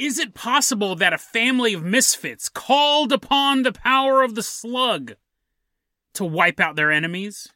Is 0.00 0.18
it 0.18 0.32
possible 0.32 0.96
that 0.96 1.12
a 1.12 1.18
family 1.18 1.74
of 1.74 1.84
misfits 1.84 2.48
called 2.48 3.12
upon 3.12 3.64
the 3.64 3.72
power 3.72 4.22
of 4.22 4.34
the 4.34 4.42
slug 4.42 5.12
to 6.14 6.24
wipe 6.24 6.58
out 6.58 6.74
their 6.74 6.90
enemies? 6.90 7.52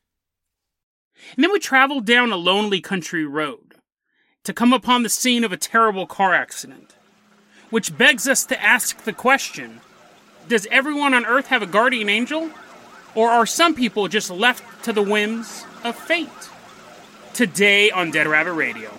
And 1.35 1.43
then 1.43 1.51
we 1.51 1.59
traveled 1.59 2.05
down 2.05 2.33
a 2.33 2.37
lonely 2.37 2.83
country 2.83 3.25
road 3.25 3.77
to 4.43 4.53
come 4.53 4.75
upon 4.75 5.03
the 5.03 5.09
scene 5.09 5.43
of 5.43 5.53
a 5.53 5.57
terrible 5.57 6.07
car 6.07 6.35
accident, 6.35 6.95
which 7.71 7.97
begs 7.97 8.29
us 8.29 8.45
to 8.45 8.63
ask 8.63 9.05
the 9.05 9.15
question 9.15 9.81
Does 10.47 10.69
everyone 10.71 11.15
on 11.15 11.25
Earth 11.25 11.47
have 11.47 11.63
a 11.63 11.67
guardian 11.67 12.11
angel? 12.11 12.51
Or 13.15 13.31
are 13.31 13.47
some 13.47 13.75
people 13.75 14.07
just 14.07 14.29
left 14.29 14.85
to 14.85 14.93
the 14.93 15.01
whims 15.01 15.65
of 15.83 15.97
fate? 15.97 16.29
Today 17.33 17.91
on 17.91 18.11
Dead 18.11 18.27
Rabbit 18.27 18.53
Radio. 18.53 18.91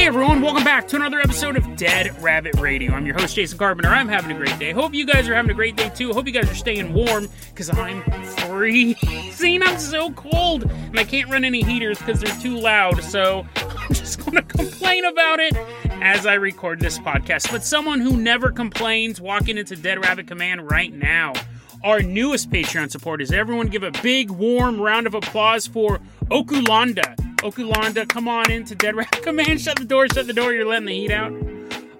Hey 0.00 0.06
everyone, 0.06 0.40
welcome 0.40 0.64
back 0.64 0.88
to 0.88 0.96
another 0.96 1.20
episode 1.20 1.58
of 1.58 1.76
Dead 1.76 2.22
Rabbit 2.22 2.58
Radio. 2.58 2.94
I'm 2.94 3.04
your 3.04 3.18
host, 3.20 3.36
Jason 3.36 3.58
Carpenter. 3.58 3.90
I'm 3.90 4.08
having 4.08 4.34
a 4.34 4.34
great 4.34 4.58
day. 4.58 4.72
Hope 4.72 4.94
you 4.94 5.04
guys 5.04 5.28
are 5.28 5.34
having 5.34 5.50
a 5.50 5.54
great 5.54 5.76
day 5.76 5.90
too. 5.90 6.14
Hope 6.14 6.26
you 6.26 6.32
guys 6.32 6.50
are 6.50 6.54
staying 6.54 6.94
warm 6.94 7.28
because 7.50 7.68
I'm 7.68 8.00
freezing. 8.24 9.62
I'm 9.62 9.78
so 9.78 10.10
cold 10.12 10.62
and 10.62 10.98
I 10.98 11.04
can't 11.04 11.28
run 11.28 11.44
any 11.44 11.62
heaters 11.62 11.98
because 11.98 12.18
they're 12.18 12.34
too 12.40 12.58
loud. 12.58 13.02
So 13.04 13.44
I'm 13.56 13.92
just 13.92 14.24
going 14.24 14.36
to 14.36 14.42
complain 14.42 15.04
about 15.04 15.38
it 15.38 15.54
as 16.00 16.24
I 16.24 16.32
record 16.32 16.80
this 16.80 16.98
podcast. 16.98 17.52
But 17.52 17.62
someone 17.62 18.00
who 18.00 18.16
never 18.16 18.50
complains 18.50 19.20
walking 19.20 19.58
into 19.58 19.76
Dead 19.76 20.02
Rabbit 20.02 20.26
Command 20.26 20.70
right 20.70 20.94
now. 20.94 21.34
Our 21.84 22.00
newest 22.00 22.50
Patreon 22.50 22.90
supporters. 22.90 23.32
Everyone 23.32 23.66
give 23.66 23.82
a 23.82 23.90
big 24.02 24.30
warm 24.30 24.80
round 24.80 25.06
of 25.06 25.12
applause 25.12 25.66
for 25.66 26.00
Okulanda. 26.30 27.29
Okulanda, 27.42 28.06
come 28.06 28.28
on 28.28 28.50
into 28.50 28.74
Dead 28.74 28.94
Rabbit 28.94 29.22
Command. 29.22 29.60
Shut 29.60 29.78
the 29.78 29.84
door, 29.84 30.06
shut 30.08 30.26
the 30.26 30.32
door. 30.34 30.52
You're 30.52 30.66
letting 30.66 30.86
the 30.86 30.94
heat 30.94 31.10
out. 31.10 31.32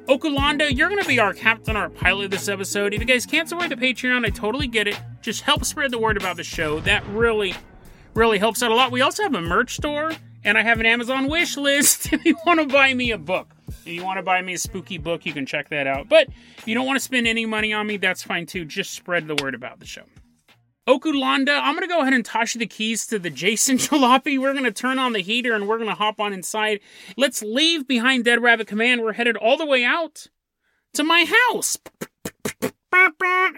Okulanda, 0.07 0.77
you're 0.77 0.89
going 0.89 1.01
to 1.01 1.09
be 1.09 1.19
our 1.19 1.33
captain, 1.33 1.77
our 1.77 1.89
pilot 1.89 2.31
this 2.31 2.49
episode. 2.49 2.93
If 2.93 3.01
you 3.01 3.07
guys 3.07 3.25
can't 3.25 3.49
support 3.49 3.71
the 3.71 3.77
Patreon, 3.77 4.27
I 4.27 4.31
totally 4.31 4.67
get 4.67 4.87
it. 4.87 5.01
Just 5.23 5.43
help 5.43 5.65
spread 5.65 5.93
the 5.93 5.99
word 5.99 6.19
about 6.19 6.37
the 6.37 6.45
show. 6.45 6.81
That 6.81 7.07
really, 7.07 7.55
really 8.13 8.39
helps 8.39 8.63
out 8.63 8.71
a 8.71 8.75
lot. 8.75 8.93
We 8.93 9.01
also 9.01 9.23
have 9.23 9.35
a 9.35 9.41
merch 9.41 9.77
store, 9.77 10.13
and 10.45 10.59
I 10.59 10.63
have 10.63 10.79
an 10.79 10.87
Amazon 10.87 11.27
wish 11.29 11.57
list 11.57 12.13
if 12.13 12.23
you 12.25 12.37
want 12.45 12.61
to 12.61 12.67
buy 12.67 12.93
me 12.93 13.11
a 13.13 13.19
book. 13.19 13.55
If 13.69 13.87
you 13.87 14.05
want 14.05 14.19
to 14.19 14.23
buy 14.23 14.43
me 14.43 14.55
a 14.55 14.59
spooky 14.59 14.99
book, 14.99 15.25
you 15.25 15.33
can 15.33 15.47
check 15.47 15.71
that 15.71 15.87
out. 15.87 16.09
But 16.09 16.29
if 16.59 16.69
you 16.69 16.75
don't 16.75 16.87
want 16.87 16.99
to 16.99 17.05
spend 17.05 17.27
any 17.27 17.47
money 17.47 17.73
on 17.73 17.87
me, 17.87 17.97
that's 17.97 18.23
fine 18.23 18.45
too. 18.45 18.67
Just 18.67 18.93
spread 18.93 19.27
the 19.27 19.37
word 19.37 19.55
about 19.55 19.81
the 19.81 19.87
show. 19.87 20.03
Okulanda, 20.89 21.61
I'm 21.63 21.75
going 21.75 21.87
to 21.87 21.93
go 21.93 22.01
ahead 22.01 22.15
and 22.15 22.25
toss 22.25 22.55
you 22.55 22.59
the 22.59 22.67
keys 22.67 23.07
to 23.09 23.19
the 23.19 23.31
Jason 23.31 23.77
Jalopy. 23.79 24.39
We're 24.39 24.53
going 24.53 24.65
to 24.65 24.73
turn 24.73 24.99
on 24.99 25.13
the 25.13 25.21
heater 25.21 25.55
and 25.55 25.69
we're 25.69 25.79
going 25.79 25.91
to 25.91 25.95
hop 25.95 26.21
on 26.21 26.33
inside. 26.33 26.81
Let's 27.17 27.43
leave 27.43 27.87
behind 27.87 28.25
Dead 28.25 28.43
Rabbit 28.43 28.67
Command. 28.67 29.03
We're 29.03 29.13
headed 29.13 29.37
all 29.37 29.57
the 29.57 29.67
way 29.67 29.85
out 29.85 30.27
to 30.95 31.05
my 31.05 31.27
house. 31.51 31.77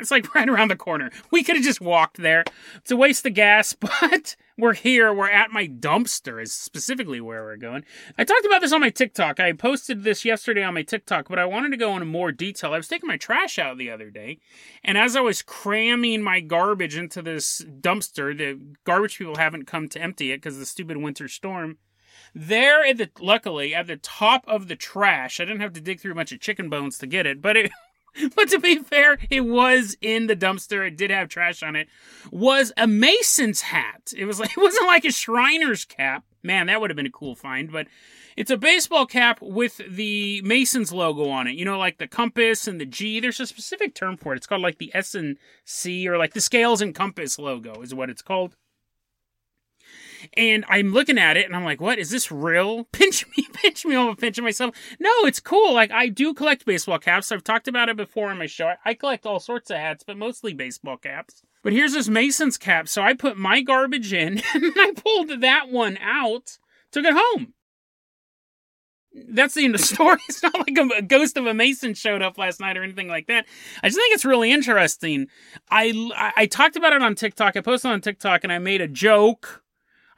It's 0.03 0.11
like 0.11 0.35
right 0.35 0.49
around 0.49 0.69
the 0.69 0.77
corner. 0.77 1.11
We 1.31 1.43
could 1.43 1.57
have 1.57 1.65
just 1.65 1.81
walked 1.81 2.19
there. 2.19 2.45
It's 2.77 2.91
a 2.91 2.97
waste 2.97 3.25
of 3.25 3.35
gas, 3.35 3.73
but 4.01 4.37
we're 4.59 4.75
here. 4.75 5.15
We're 5.15 5.31
at 5.31 5.53
my 5.53 5.67
dumpster, 5.67 6.43
is 6.43 6.53
specifically 6.53 7.21
where 7.21 7.45
we're 7.45 7.57
going. 7.57 7.85
I 8.19 8.25
talked 8.25 8.45
about 8.45 8.61
this 8.61 8.73
on 8.73 8.81
my 8.81 8.91
TikTok. 8.91 9.41
I 9.41 9.53
posted 9.53 10.03
this 10.03 10.25
yesterday 10.25 10.63
on 10.63 10.75
my 10.75 10.83
TikTok, 10.83 11.29
but 11.29 11.39
I 11.39 11.45
wanted 11.45 11.71
to 11.71 11.77
go 11.77 11.95
into 11.95 12.05
more 12.05 12.33
detail. 12.33 12.75
I 12.75 12.79
was 12.79 12.89
taking 12.89 13.09
my 13.09 13.17
trash 13.17 13.59
out 13.59 13.79
the 13.79 13.91
other 13.91 14.11
day, 14.11 14.41
and 14.83 14.99
as 14.99 15.17
I 15.17 15.21
was 15.21 15.41
cramming 15.41 16.23
my 16.23 16.41
garbage 16.41 16.97
into 16.97 17.23
this 17.23 17.65
dumpster, 17.81 18.37
the 18.37 18.61
garbage 18.85 19.19
people 19.19 19.37
haven't 19.37 19.67
come 19.67 19.89
to 19.91 20.03
empty 20.03 20.33
it 20.33 20.39
because 20.39 20.55
of 20.55 20.61
the 20.61 20.67
stupid 20.67 20.97
winter 20.97 21.29
storm. 21.29 21.79
There 22.35 22.85
at 22.85 22.99
the 22.99 23.11
luckily 23.21 23.75
at 23.75 23.87
the 23.87 23.97
top 23.97 24.45
of 24.47 24.69
the 24.69 24.77
trash, 24.77 25.41
I 25.41 25.45
didn't 25.45 25.61
have 25.61 25.73
to 25.75 25.81
dig 25.81 26.01
through 26.01 26.13
a 26.13 26.17
bunch 26.17 26.33
of 26.33 26.41
chicken 26.41 26.69
bones 26.69 26.99
to 26.99 27.07
get 27.07 27.27
it, 27.27 27.41
but 27.41 27.57
it 27.57 27.71
but 28.37 28.49
to 28.51 28.59
be 28.59 28.77
fair, 28.77 29.19
it 29.31 29.43
was 29.43 29.97
in 30.01 30.27
the 30.27 30.37
dumpster. 30.37 30.87
It 30.87 30.97
did 30.97 31.11
have 31.11 31.29
trash 31.29 31.63
on 31.63 31.77
it. 31.77 31.89
Was 32.31 32.73
a 32.77 32.87
mason's 32.87 33.63
hat. 33.63 34.13
It 34.17 34.25
was 34.25 34.41
like 34.41 34.51
it 34.57 34.61
wasn't 34.61 34.87
like 34.87 35.05
a 35.05 35.09
Shriner's 35.09 35.85
cap. 35.85 36.25
Man, 36.43 36.67
that 36.67 36.81
would 36.81 36.91
have 36.91 36.97
been 36.97 37.07
a 37.07 37.11
cool 37.11 37.35
find. 37.35 37.71
But 37.71 37.87
it's 38.37 38.51
a 38.51 38.57
baseball 38.57 39.07
cap 39.07 39.41
with 39.41 39.81
the 39.89 40.41
Mason's 40.43 40.93
logo 40.93 41.29
on 41.29 41.47
it. 41.47 41.55
You 41.55 41.65
know, 41.65 41.79
like 41.79 41.99
the 41.99 42.09
compass 42.09 42.67
and 42.67 42.81
the 42.81 42.87
G. 42.87 43.21
There's 43.21 43.41
a 43.41 43.47
specific 43.47 43.95
term 43.95 44.17
for 44.17 44.33
it. 44.33 44.39
It's 44.39 44.47
called 44.47 44.63
like 44.63 44.79
the 44.79 44.95
S 44.95 45.15
and 45.15 45.37
C, 45.65 46.09
or 46.09 46.19
like 46.19 46.35
the 46.35 46.41
scales 46.41 46.81
and 46.81 46.95
compass 46.95 47.39
logo 47.39 47.81
is 47.83 47.95
what 47.95 48.11
it's 48.11 48.23
called. 48.23 48.57
And 50.35 50.65
I'm 50.69 50.93
looking 50.93 51.19
at 51.19 51.37
it 51.37 51.47
and 51.47 51.55
I'm 51.55 51.65
like, 51.65 51.81
what? 51.81 51.99
Is 51.99 52.11
this 52.11 52.31
real? 52.31 52.85
Pinch 52.93 53.27
me, 53.37 53.47
pinch 53.53 53.85
me. 53.85 53.97
I'm 53.97 54.17
pinching 54.17 54.45
myself. 54.45 54.75
No, 54.99 55.11
it's 55.25 55.41
cool. 55.41 55.75
Like, 55.75 55.91
I 55.91 56.09
do 56.09 56.35
collect 56.35 56.65
baseball 56.65 56.99
caps. 56.99 57.33
I've 57.33 57.45
talked 57.45 57.69
about 57.69 57.89
it 57.89 57.97
before 57.97 58.31
on 58.31 58.39
my 58.39 58.47
show. 58.47 58.75
I 58.85 58.95
collect 58.95 59.27
all 59.27 59.41
sorts 59.41 59.71
of 59.71 59.77
hats, 59.77 60.05
but 60.05 60.17
mostly 60.17 60.55
baseball 60.55 60.97
caps. 60.97 61.43
But 61.63 61.73
here's 61.73 61.93
this 61.93 62.09
Mason's 62.09 62.59
cap. 62.59 62.89
So 62.89 63.03
I 63.03 63.15
put 63.15 63.37
my 63.37 63.61
garbage 63.61 64.13
in 64.13 64.43
and 64.55 64.73
I 64.77 64.93
pulled 64.97 65.41
that 65.41 65.69
one 65.71 65.99
out, 65.99 66.59
took 66.91 67.05
it 67.05 67.15
home. 67.17 67.55
That's 69.15 69.55
the 69.55 69.65
end 69.65 69.75
of 69.75 69.81
the 69.81 69.87
story. 69.95 70.19
It's 70.29 70.43
not 70.43 70.55
like 70.55 70.77
a 70.79 71.03
ghost 71.03 71.37
of 71.37 71.47
a 71.47 71.55
Mason 71.55 71.95
showed 71.95 72.23
up 72.23 72.39
last 72.39 72.61
night 72.61 72.77
or 72.77 72.83
anything 72.83 73.09
like 73.09 73.27
that. 73.27 73.47
I 73.83 73.89
just 73.89 73.99
think 73.99 74.15
it's 74.15 74.25
really 74.25 74.51
interesting. 74.51 75.29
I, 75.71 76.11
I, 76.17 76.33
I 76.43 76.47
talked 76.47 76.77
about 76.77 76.93
it 76.93 77.03
on 77.03 77.15
TikTok. 77.15 77.57
I 77.57 77.61
posted 77.61 77.91
on 77.91 78.01
TikTok 78.01 78.45
and 78.45 78.53
I 78.53 78.59
made 78.59 78.81
a 78.81 78.89
joke 78.89 79.63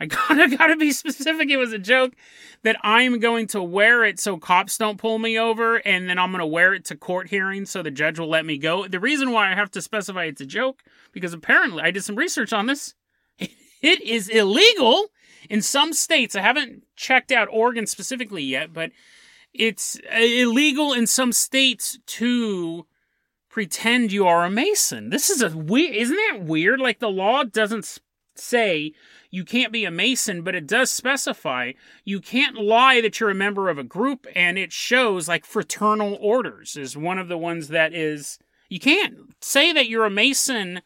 I 0.00 0.06
gotta 0.06 0.56
gotta 0.56 0.76
be 0.76 0.92
specific. 0.92 1.50
It 1.50 1.56
was 1.56 1.72
a 1.72 1.78
joke 1.78 2.14
that 2.62 2.76
I'm 2.82 3.18
going 3.18 3.46
to 3.48 3.62
wear 3.62 4.04
it 4.04 4.18
so 4.18 4.36
cops 4.36 4.78
don't 4.78 4.98
pull 4.98 5.18
me 5.18 5.38
over, 5.38 5.76
and 5.76 6.08
then 6.08 6.18
I'm 6.18 6.32
gonna 6.32 6.46
wear 6.46 6.74
it 6.74 6.84
to 6.86 6.96
court 6.96 7.28
hearings 7.28 7.70
so 7.70 7.82
the 7.82 7.90
judge 7.90 8.18
will 8.18 8.28
let 8.28 8.46
me 8.46 8.58
go. 8.58 8.86
The 8.86 9.00
reason 9.00 9.32
why 9.32 9.50
I 9.50 9.54
have 9.54 9.70
to 9.72 9.82
specify 9.82 10.24
it's 10.24 10.40
a 10.40 10.46
joke 10.46 10.82
because 11.12 11.32
apparently 11.32 11.82
I 11.82 11.90
did 11.90 12.04
some 12.04 12.16
research 12.16 12.52
on 12.52 12.66
this. 12.66 12.94
It 13.82 14.00
is 14.00 14.30
illegal 14.30 15.10
in 15.50 15.60
some 15.60 15.92
states. 15.92 16.34
I 16.34 16.40
haven't 16.40 16.84
checked 16.96 17.30
out 17.30 17.48
Oregon 17.50 17.86
specifically 17.86 18.42
yet, 18.42 18.72
but 18.72 18.92
it's 19.52 20.00
uh, 20.10 20.18
illegal 20.18 20.94
in 20.94 21.06
some 21.06 21.32
states 21.32 21.98
to 22.06 22.86
pretend 23.48 24.10
you 24.10 24.26
are 24.26 24.44
a 24.44 24.50
mason. 24.50 25.10
This 25.10 25.30
is 25.30 25.42
a 25.42 25.56
weird. 25.56 25.94
Isn't 25.94 26.16
that 26.16 26.44
weird? 26.44 26.80
Like 26.80 26.98
the 26.98 27.10
law 27.10 27.44
doesn't 27.44 28.00
say 28.34 28.92
you 29.34 29.44
can't 29.44 29.72
be 29.72 29.84
a 29.84 29.90
Mason, 29.90 30.42
but 30.42 30.54
it 30.54 30.64
does 30.64 30.92
specify 30.92 31.72
you 32.04 32.20
can't 32.20 32.56
lie 32.56 33.00
that 33.00 33.18
you're 33.18 33.30
a 33.30 33.34
member 33.34 33.68
of 33.68 33.78
a 33.78 33.82
group, 33.82 34.28
and 34.36 34.56
it 34.56 34.72
shows 34.72 35.26
like 35.26 35.44
fraternal 35.44 36.16
orders 36.20 36.76
is 36.76 36.96
one 36.96 37.18
of 37.18 37.26
the 37.26 37.36
ones 37.36 37.68
that 37.68 37.92
is. 37.92 38.38
You 38.68 38.78
can't 38.78 39.34
say 39.40 39.72
that 39.72 39.88
you're 39.88 40.06
a 40.06 40.10
Mason 40.10 40.82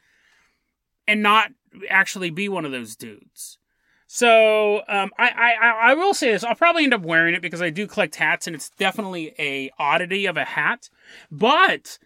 and 1.06 1.22
not 1.22 1.50
actually 1.91 2.31
be 2.31 2.48
one 2.48 2.64
of 2.64 2.72
those 2.72 2.97
dudes. 2.97 3.58
So 4.06 4.78
um, 4.88 5.11
I, 5.19 5.28
I 5.28 5.90
I 5.90 5.94
will 5.94 6.14
say 6.14 6.32
this. 6.32 6.43
I'll 6.43 6.55
probably 6.55 6.84
end 6.84 6.94
up 6.94 7.02
wearing 7.02 7.34
it 7.34 7.43
because 7.43 7.61
I 7.61 7.69
do 7.69 7.87
collect 7.87 8.17
hats, 8.17 8.46
and 8.46 8.56
it's 8.56 8.70
definitely 8.70 9.34
a 9.38 9.70
oddity 9.78 10.25
of 10.25 10.38
a 10.38 10.44
hat. 10.46 10.88
But 11.31 11.99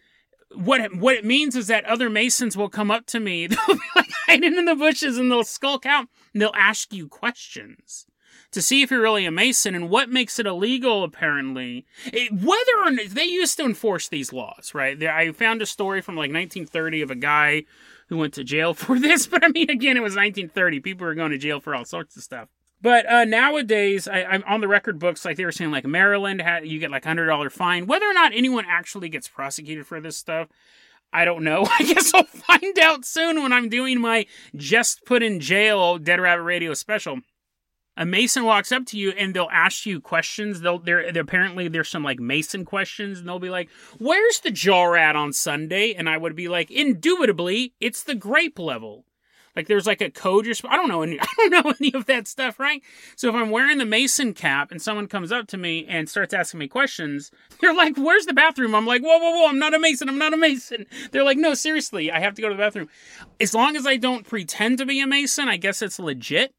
what 0.54 0.80
it, 0.80 0.96
what 0.96 1.14
it 1.14 1.24
means 1.24 1.54
is 1.54 1.68
that 1.68 1.84
other 1.84 2.10
Masons 2.10 2.56
will 2.56 2.68
come 2.68 2.90
up 2.90 3.06
to 3.06 3.20
me. 3.20 3.46
They'll 3.48 3.76
be 3.76 3.80
like 3.94 4.10
hiding 4.26 4.56
in 4.56 4.64
the 4.64 4.74
bushes 4.74 5.18
and 5.18 5.30
they'll 5.30 5.44
skulk 5.44 5.86
out 5.86 6.08
and 6.32 6.40
they'll 6.40 6.52
ask 6.54 6.92
you 6.92 7.08
questions 7.08 8.06
to 8.52 8.62
see 8.62 8.82
if 8.82 8.90
you're 8.90 9.02
really 9.02 9.26
a 9.26 9.30
Mason 9.30 9.74
and 9.74 9.90
what 9.90 10.10
makes 10.10 10.38
it 10.38 10.46
illegal. 10.46 11.04
Apparently, 11.04 11.86
it, 12.06 12.32
whether 12.32 12.86
or 12.86 12.90
not 12.90 13.10
they 13.10 13.24
used 13.24 13.56
to 13.58 13.64
enforce 13.64 14.08
these 14.08 14.32
laws, 14.32 14.72
right? 14.74 14.98
There, 14.98 15.14
I 15.14 15.32
found 15.32 15.62
a 15.62 15.66
story 15.66 16.00
from 16.00 16.14
like 16.14 16.32
1930 16.32 17.02
of 17.02 17.10
a 17.10 17.14
guy 17.14 17.64
who 18.08 18.18
went 18.18 18.34
to 18.34 18.44
jail 18.44 18.74
for 18.74 18.98
this, 18.98 19.26
but 19.26 19.44
I 19.44 19.48
mean, 19.48 19.70
again, 19.70 19.96
it 19.96 20.02
was 20.02 20.14
1930. 20.14 20.80
People 20.80 21.06
were 21.06 21.14
going 21.14 21.32
to 21.32 21.38
jail 21.38 21.60
for 21.60 21.74
all 21.74 21.84
sorts 21.84 22.16
of 22.16 22.22
stuff. 22.22 22.48
But 22.80 23.08
uh, 23.08 23.24
nowadays, 23.24 24.08
I, 24.08 24.22
am 24.22 24.42
on 24.44 24.60
the 24.60 24.66
record 24.66 24.98
books, 24.98 25.24
like 25.24 25.36
they 25.36 25.44
were 25.44 25.52
saying, 25.52 25.70
like 25.70 25.86
Maryland, 25.86 26.42
had, 26.42 26.66
you 26.66 26.80
get 26.80 26.90
like 26.90 27.04
hundred 27.04 27.26
dollar 27.26 27.48
fine. 27.48 27.86
Whether 27.86 28.06
or 28.06 28.12
not 28.12 28.32
anyone 28.34 28.64
actually 28.68 29.08
gets 29.08 29.28
prosecuted 29.28 29.86
for 29.86 30.00
this 30.00 30.16
stuff, 30.16 30.48
I 31.12 31.24
don't 31.24 31.44
know. 31.44 31.66
I 31.78 31.82
guess 31.82 32.14
I'll 32.14 32.24
find 32.24 32.78
out 32.78 33.04
soon 33.04 33.42
when 33.42 33.52
I'm 33.52 33.68
doing 33.68 34.00
my 34.00 34.26
just 34.56 35.04
put 35.04 35.22
in 35.22 35.40
jail 35.40 35.98
Dead 35.98 36.20
Rabbit 36.20 36.42
Radio 36.42 36.74
special. 36.74 37.20
A 37.94 38.06
Mason 38.06 38.44
walks 38.44 38.72
up 38.72 38.86
to 38.86 38.98
you 38.98 39.10
and 39.10 39.34
they'll 39.34 39.50
ask 39.52 39.84
you 39.84 40.00
questions. 40.00 40.62
They'll 40.62 40.78
there 40.78 41.00
apparently 41.18 41.68
there's 41.68 41.90
some 41.90 42.02
like 42.02 42.18
Mason 42.18 42.64
questions 42.64 43.18
and 43.18 43.28
they'll 43.28 43.38
be 43.38 43.50
like, 43.50 43.68
"Where's 43.98 44.40
the 44.40 44.50
jar 44.50 44.96
at 44.96 45.14
on 45.14 45.34
Sunday?" 45.34 45.92
And 45.92 46.08
I 46.08 46.16
would 46.16 46.34
be 46.34 46.48
like, 46.48 46.70
"Indubitably, 46.70 47.74
it's 47.80 48.02
the 48.02 48.14
grape 48.14 48.58
level." 48.58 49.04
Like 49.54 49.66
there's 49.66 49.86
like 49.86 50.00
a 50.00 50.10
code 50.10 50.46
you're. 50.46 50.54
I 50.68 50.76
don't 50.76 50.88
know 50.88 51.02
any. 51.02 51.18
I 51.20 51.26
don't 51.36 51.50
know 51.50 51.74
any 51.80 51.92
of 51.94 52.06
that 52.06 52.26
stuff, 52.26 52.58
right? 52.58 52.82
So 53.16 53.28
if 53.28 53.34
I'm 53.34 53.50
wearing 53.50 53.78
the 53.78 53.84
Mason 53.84 54.32
cap 54.32 54.70
and 54.70 54.80
someone 54.80 55.06
comes 55.06 55.30
up 55.30 55.46
to 55.48 55.56
me 55.56 55.86
and 55.88 56.08
starts 56.08 56.32
asking 56.32 56.58
me 56.58 56.68
questions, 56.68 57.30
they're 57.60 57.74
like, 57.74 57.96
"Where's 57.96 58.26
the 58.26 58.32
bathroom?" 58.32 58.74
I'm 58.74 58.86
like, 58.86 59.02
"Whoa, 59.02 59.18
whoa, 59.18 59.30
whoa! 59.30 59.48
I'm 59.48 59.58
not 59.58 59.74
a 59.74 59.78
Mason. 59.78 60.08
I'm 60.08 60.18
not 60.18 60.34
a 60.34 60.38
Mason." 60.38 60.86
They're 61.10 61.24
like, 61.24 61.38
"No, 61.38 61.54
seriously, 61.54 62.10
I 62.10 62.20
have 62.20 62.34
to 62.34 62.42
go 62.42 62.48
to 62.48 62.54
the 62.54 62.62
bathroom." 62.62 62.88
As 63.40 63.54
long 63.54 63.76
as 63.76 63.86
I 63.86 63.96
don't 63.96 64.26
pretend 64.26 64.78
to 64.78 64.86
be 64.86 65.00
a 65.00 65.06
Mason, 65.06 65.48
I 65.48 65.56
guess 65.58 65.82
it's 65.82 65.98
legit. 65.98 66.54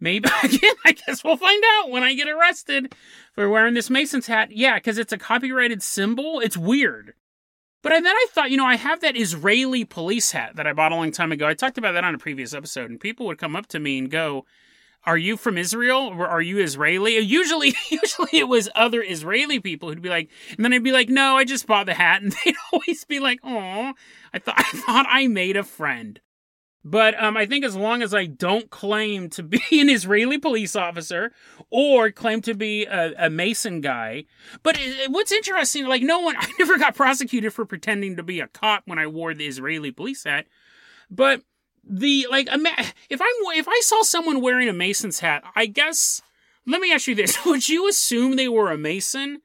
Maybe 0.00 0.28
again, 0.42 0.74
I 0.84 0.92
guess 0.92 1.22
we'll 1.22 1.36
find 1.36 1.62
out 1.78 1.90
when 1.90 2.02
I 2.02 2.14
get 2.14 2.28
arrested 2.28 2.94
for 3.32 3.48
wearing 3.48 3.74
this 3.74 3.90
Mason's 3.90 4.26
hat. 4.26 4.50
Yeah, 4.50 4.74
because 4.74 4.98
it's 4.98 5.12
a 5.12 5.18
copyrighted 5.18 5.82
symbol. 5.82 6.40
It's 6.40 6.56
weird. 6.56 7.14
But 7.84 7.90
then 7.90 8.06
I 8.06 8.26
thought, 8.30 8.50
you 8.50 8.56
know, 8.56 8.64
I 8.64 8.76
have 8.76 9.00
that 9.02 9.14
Israeli 9.14 9.84
police 9.84 10.32
hat 10.32 10.56
that 10.56 10.66
I 10.66 10.72
bought 10.72 10.90
a 10.90 10.94
long 10.94 11.12
time 11.12 11.32
ago. 11.32 11.46
I 11.46 11.52
talked 11.52 11.76
about 11.76 11.92
that 11.92 12.02
on 12.02 12.14
a 12.14 12.18
previous 12.18 12.54
episode, 12.54 12.88
and 12.88 12.98
people 12.98 13.26
would 13.26 13.36
come 13.36 13.54
up 13.54 13.66
to 13.68 13.78
me 13.78 13.98
and 13.98 14.10
go, 14.10 14.46
"Are 15.04 15.18
you 15.18 15.36
from 15.36 15.58
Israel? 15.58 16.08
Or 16.16 16.26
are 16.26 16.40
you 16.40 16.58
Israeli?" 16.58 17.18
Usually, 17.18 17.74
usually 17.90 18.38
it 18.38 18.48
was 18.48 18.70
other 18.74 19.02
Israeli 19.02 19.60
people 19.60 19.90
who'd 19.90 20.00
be 20.00 20.08
like, 20.08 20.30
and 20.56 20.64
then 20.64 20.72
I'd 20.72 20.82
be 20.82 20.92
like, 20.92 21.10
"No, 21.10 21.36
I 21.36 21.44
just 21.44 21.66
bought 21.66 21.84
the 21.84 21.92
hat," 21.92 22.22
and 22.22 22.32
they'd 22.32 22.56
always 22.72 23.04
be 23.04 23.20
like, 23.20 23.40
"Oh, 23.44 23.92
I 24.32 24.38
thought 24.38 24.54
I 24.58 24.62
thought 24.62 25.06
I 25.10 25.26
made 25.26 25.58
a 25.58 25.62
friend." 25.62 26.20
But 26.84 27.20
um, 27.20 27.36
I 27.36 27.46
think 27.46 27.64
as 27.64 27.74
long 27.74 28.02
as 28.02 28.12
I 28.12 28.26
don't 28.26 28.70
claim 28.70 29.30
to 29.30 29.42
be 29.42 29.62
an 29.80 29.88
Israeli 29.88 30.38
police 30.38 30.76
officer 30.76 31.32
or 31.70 32.10
claim 32.10 32.42
to 32.42 32.54
be 32.54 32.84
a, 32.84 33.26
a 33.26 33.30
Mason 33.30 33.80
guy, 33.80 34.26
but 34.62 34.78
it, 34.78 35.10
what's 35.10 35.32
interesting, 35.32 35.86
like 35.86 36.02
no 36.02 36.20
one, 36.20 36.36
I 36.38 36.50
never 36.58 36.76
got 36.78 36.94
prosecuted 36.94 37.52
for 37.54 37.64
pretending 37.64 38.16
to 38.16 38.22
be 38.22 38.40
a 38.40 38.48
cop 38.48 38.82
when 38.86 38.98
I 38.98 39.06
wore 39.06 39.32
the 39.32 39.46
Israeli 39.46 39.92
police 39.92 40.24
hat. 40.24 40.46
But 41.10 41.42
the 41.82 42.26
like, 42.30 42.48
if 42.50 43.20
I'm 43.20 43.56
if 43.56 43.68
I 43.68 43.80
saw 43.82 44.02
someone 44.02 44.40
wearing 44.40 44.68
a 44.68 44.72
Mason's 44.72 45.20
hat, 45.20 45.44
I 45.56 45.66
guess. 45.66 46.20
Let 46.66 46.80
me 46.80 46.94
ask 46.94 47.06
you 47.06 47.14
this: 47.14 47.44
Would 47.46 47.68
you 47.68 47.88
assume 47.88 48.36
they 48.36 48.48
were 48.48 48.70
a 48.70 48.78
Mason? 48.78 49.42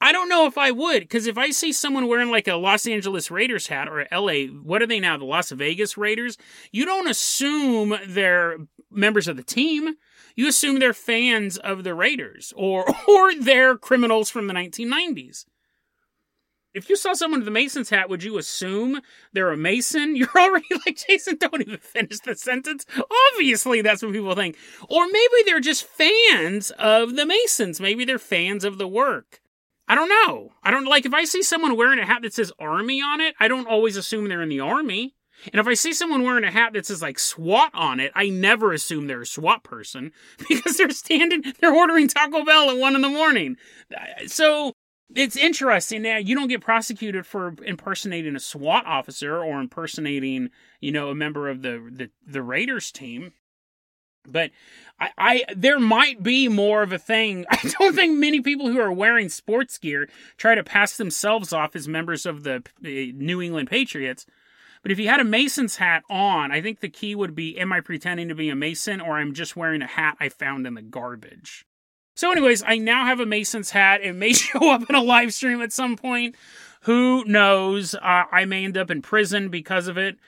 I 0.00 0.12
don't 0.12 0.28
know 0.28 0.46
if 0.46 0.58
I 0.58 0.70
would, 0.70 1.00
because 1.00 1.26
if 1.26 1.38
I 1.38 1.50
see 1.50 1.72
someone 1.72 2.06
wearing 2.06 2.30
like 2.30 2.46
a 2.46 2.56
Los 2.56 2.86
Angeles 2.86 3.30
Raiders 3.30 3.68
hat 3.68 3.88
or 3.88 4.06
LA, 4.12 4.46
what 4.62 4.82
are 4.82 4.86
they 4.86 5.00
now? 5.00 5.16
The 5.16 5.24
Las 5.24 5.50
Vegas 5.50 5.96
Raiders? 5.96 6.36
You 6.70 6.84
don't 6.84 7.08
assume 7.08 7.96
they're 8.06 8.58
members 8.90 9.26
of 9.26 9.36
the 9.36 9.42
team. 9.42 9.94
You 10.34 10.48
assume 10.48 10.78
they're 10.78 10.92
fans 10.92 11.56
of 11.56 11.82
the 11.82 11.94
Raiders 11.94 12.52
or 12.56 12.84
or 13.08 13.34
they're 13.34 13.76
criminals 13.76 14.28
from 14.28 14.48
the 14.48 14.54
1990s. 14.54 15.46
If 16.74 16.90
you 16.90 16.96
saw 16.96 17.14
someone 17.14 17.40
with 17.40 17.48
a 17.48 17.52
Mason's 17.52 17.88
hat, 17.88 18.10
would 18.10 18.22
you 18.22 18.36
assume 18.36 19.00
they're 19.32 19.50
a 19.50 19.56
Mason? 19.56 20.14
You're 20.16 20.28
already 20.36 20.66
like, 20.84 21.02
Jason, 21.08 21.38
don't 21.38 21.62
even 21.62 21.78
finish 21.78 22.20
the 22.20 22.36
sentence. 22.36 22.84
Obviously, 23.32 23.80
that's 23.80 24.02
what 24.02 24.12
people 24.12 24.34
think. 24.34 24.58
Or 24.90 25.06
maybe 25.06 25.34
they're 25.46 25.58
just 25.58 25.86
fans 25.86 26.70
of 26.72 27.16
the 27.16 27.24
Masons. 27.24 27.80
Maybe 27.80 28.04
they're 28.04 28.18
fans 28.18 28.62
of 28.62 28.76
the 28.76 28.86
work. 28.86 29.40
I 29.88 29.94
don't 29.94 30.08
know. 30.08 30.52
I 30.62 30.70
don't 30.70 30.86
like 30.86 31.06
if 31.06 31.14
I 31.14 31.24
see 31.24 31.42
someone 31.42 31.76
wearing 31.76 31.98
a 31.98 32.06
hat 32.06 32.22
that 32.22 32.34
says 32.34 32.52
army 32.58 33.00
on 33.00 33.20
it, 33.20 33.34
I 33.38 33.48
don't 33.48 33.68
always 33.68 33.96
assume 33.96 34.28
they're 34.28 34.42
in 34.42 34.48
the 34.48 34.60
army. 34.60 35.14
And 35.52 35.60
if 35.60 35.66
I 35.66 35.74
see 35.74 35.92
someone 35.92 36.22
wearing 36.22 36.44
a 36.44 36.50
hat 36.50 36.72
that 36.72 36.86
says 36.86 37.02
like 37.02 37.18
SWAT 37.18 37.70
on 37.74 38.00
it, 38.00 38.10
I 38.14 38.28
never 38.28 38.72
assume 38.72 39.06
they're 39.06 39.22
a 39.22 39.26
SWAT 39.26 39.62
person 39.62 40.12
because 40.48 40.76
they're 40.76 40.90
standing, 40.90 41.42
they're 41.60 41.74
ordering 41.74 42.08
Taco 42.08 42.44
Bell 42.44 42.70
at 42.70 42.78
one 42.78 42.96
in 42.96 43.02
the 43.02 43.08
morning. 43.08 43.56
So 44.26 44.72
it's 45.14 45.36
interesting 45.36 46.02
now. 46.02 46.16
You 46.16 46.34
don't 46.34 46.48
get 46.48 46.62
prosecuted 46.62 47.26
for 47.26 47.54
impersonating 47.64 48.34
a 48.34 48.40
SWAT 48.40 48.86
officer 48.86 49.42
or 49.42 49.60
impersonating, 49.60 50.50
you 50.80 50.90
know, 50.90 51.10
a 51.10 51.14
member 51.14 51.48
of 51.48 51.62
the 51.62 51.88
the, 51.92 52.10
the 52.26 52.42
Raiders 52.42 52.90
team. 52.90 53.32
But 54.30 54.50
I, 54.98 55.10
I, 55.18 55.44
there 55.54 55.78
might 55.78 56.22
be 56.22 56.48
more 56.48 56.82
of 56.82 56.92
a 56.92 56.98
thing. 56.98 57.44
I 57.50 57.58
don't 57.78 57.94
think 57.94 58.18
many 58.18 58.40
people 58.40 58.68
who 58.68 58.80
are 58.80 58.92
wearing 58.92 59.28
sports 59.28 59.78
gear 59.78 60.08
try 60.36 60.54
to 60.54 60.64
pass 60.64 60.96
themselves 60.96 61.52
off 61.52 61.76
as 61.76 61.88
members 61.88 62.26
of 62.26 62.44
the 62.44 62.62
New 62.80 63.42
England 63.42 63.68
Patriots. 63.68 64.26
But 64.82 64.92
if 64.92 64.98
you 65.00 65.08
had 65.08 65.20
a 65.20 65.24
Mason's 65.24 65.76
hat 65.76 66.04
on, 66.08 66.52
I 66.52 66.60
think 66.60 66.78
the 66.78 66.88
key 66.88 67.14
would 67.14 67.34
be 67.34 67.58
am 67.58 67.72
I 67.72 67.80
pretending 67.80 68.28
to 68.28 68.34
be 68.34 68.50
a 68.50 68.54
Mason 68.54 69.00
or 69.00 69.18
I'm 69.18 69.34
just 69.34 69.56
wearing 69.56 69.82
a 69.82 69.86
hat 69.86 70.16
I 70.20 70.28
found 70.28 70.66
in 70.66 70.74
the 70.74 70.82
garbage? 70.82 71.66
So, 72.14 72.30
anyways, 72.30 72.62
I 72.66 72.78
now 72.78 73.04
have 73.04 73.20
a 73.20 73.26
Mason's 73.26 73.70
hat. 73.70 74.00
It 74.02 74.14
may 74.14 74.32
show 74.32 74.70
up 74.70 74.88
in 74.88 74.94
a 74.94 75.02
live 75.02 75.34
stream 75.34 75.60
at 75.60 75.72
some 75.72 75.96
point. 75.96 76.36
Who 76.82 77.24
knows? 77.24 77.94
Uh, 77.94 78.24
I 78.30 78.44
may 78.44 78.64
end 78.64 78.78
up 78.78 78.90
in 78.90 79.02
prison 79.02 79.48
because 79.48 79.88
of 79.88 79.98
it. 79.98 80.18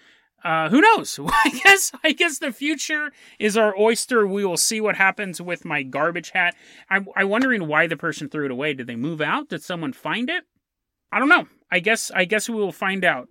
Uh, 0.44 0.68
who 0.68 0.80
knows? 0.80 1.18
I 1.44 1.60
guess 1.64 1.92
I 2.04 2.12
guess 2.12 2.38
the 2.38 2.52
future 2.52 3.10
is 3.38 3.56
our 3.56 3.76
oyster. 3.78 4.26
We 4.26 4.44
will 4.44 4.56
see 4.56 4.80
what 4.80 4.96
happens 4.96 5.42
with 5.42 5.64
my 5.64 5.82
garbage 5.82 6.30
hat. 6.30 6.54
I'm, 6.88 7.06
I'm 7.16 7.28
wondering 7.28 7.66
why 7.66 7.86
the 7.86 7.96
person 7.96 8.28
threw 8.28 8.44
it 8.44 8.50
away. 8.50 8.74
Did 8.74 8.86
they 8.86 8.96
move 8.96 9.20
out? 9.20 9.48
Did 9.48 9.62
someone 9.62 9.92
find 9.92 10.30
it? 10.30 10.44
I 11.10 11.18
don't 11.18 11.28
know. 11.28 11.46
I 11.70 11.80
guess 11.80 12.10
I 12.14 12.24
guess 12.24 12.48
we 12.48 12.56
will 12.56 12.72
find 12.72 13.04
out. 13.04 13.28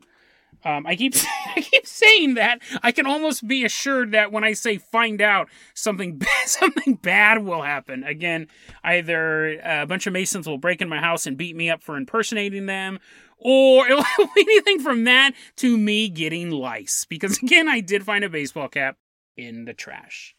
Um, 0.65 0.88
I 0.88 0.95
keep 0.95 1.13
I 1.56 1.62
keep 1.62 1.86
saying 1.86 2.33
that. 2.36 2.62
I 2.83 2.92
can 2.92 3.06
almost 3.06 3.48
be 3.48 3.63
assured 3.63 4.12
that 4.12 4.31
when 4.31 4.44
I 4.44 4.53
say 4.53 4.77
find 4.77 5.21
out, 5.21 5.50
something 5.74 6.21
something 6.45 6.95
bad 6.95 7.44
will 7.44 7.62
happen. 7.62 8.03
Again, 8.03 8.48
either 8.83 9.60
a 9.63 9.86
bunch 9.86 10.07
of 10.07 10.13
Masons 10.13 10.48
will 10.48 10.57
break 10.57 10.81
in 10.81 10.89
my 10.89 11.00
house 11.00 11.25
and 11.25 11.38
beat 11.38 11.56
me 11.56 11.69
up 11.69 11.81
for 11.81 11.95
impersonating 11.95 12.65
them, 12.65 13.00
or 13.38 13.86
anything 14.38 14.80
from 14.80 15.04
that 15.06 15.31
to 15.57 15.78
me 15.78 16.10
getting 16.10 16.50
lice. 16.51 17.06
Because 17.07 17.38
again, 17.44 17.68
I 17.68 17.80
did 17.80 18.04
find 18.04 18.24
a 18.24 18.30
baseball 18.30 18.68
cap 18.68 18.98
in 19.36 19.66
the 19.66 19.74
trash. 19.74 20.36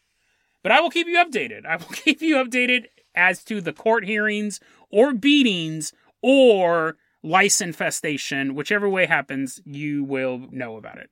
But 0.61 0.71
I 0.71 0.81
will 0.81 0.89
keep 0.89 1.07
you 1.07 1.17
updated. 1.17 1.65
I 1.65 1.77
will 1.77 1.85
keep 1.93 2.21
you 2.21 2.35
updated 2.35 2.85
as 3.15 3.43
to 3.45 3.61
the 3.61 3.73
court 3.73 4.05
hearings 4.05 4.59
or 4.91 5.13
beatings 5.13 5.93
or 6.21 6.97
lice 7.23 7.61
infestation. 7.61 8.55
Whichever 8.55 8.89
way 8.89 9.05
happens, 9.05 9.61
you 9.65 10.03
will 10.03 10.47
know 10.51 10.77
about 10.77 10.97
it. 10.97 11.09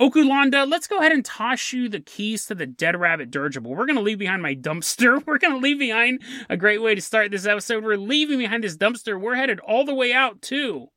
Okulanda, 0.00 0.68
let's 0.68 0.88
go 0.88 0.98
ahead 0.98 1.12
and 1.12 1.24
toss 1.24 1.72
you 1.72 1.88
the 1.88 2.00
keys 2.00 2.46
to 2.46 2.54
the 2.54 2.66
Dead 2.66 2.98
Rabbit 2.98 3.30
dirigible. 3.30 3.74
We're 3.74 3.86
going 3.86 3.96
to 3.96 4.02
leave 4.02 4.18
behind 4.18 4.42
my 4.42 4.54
dumpster. 4.54 5.24
We're 5.24 5.38
going 5.38 5.54
to 5.54 5.60
leave 5.60 5.78
behind 5.78 6.20
a 6.48 6.56
great 6.56 6.82
way 6.82 6.94
to 6.94 7.00
start 7.00 7.30
this 7.30 7.46
episode. 7.46 7.84
We're 7.84 7.96
leaving 7.96 8.38
behind 8.38 8.64
this 8.64 8.76
dumpster. 8.76 9.20
We're 9.20 9.36
headed 9.36 9.60
all 9.60 9.84
the 9.84 9.94
way 9.94 10.12
out 10.12 10.42
to 10.42 10.88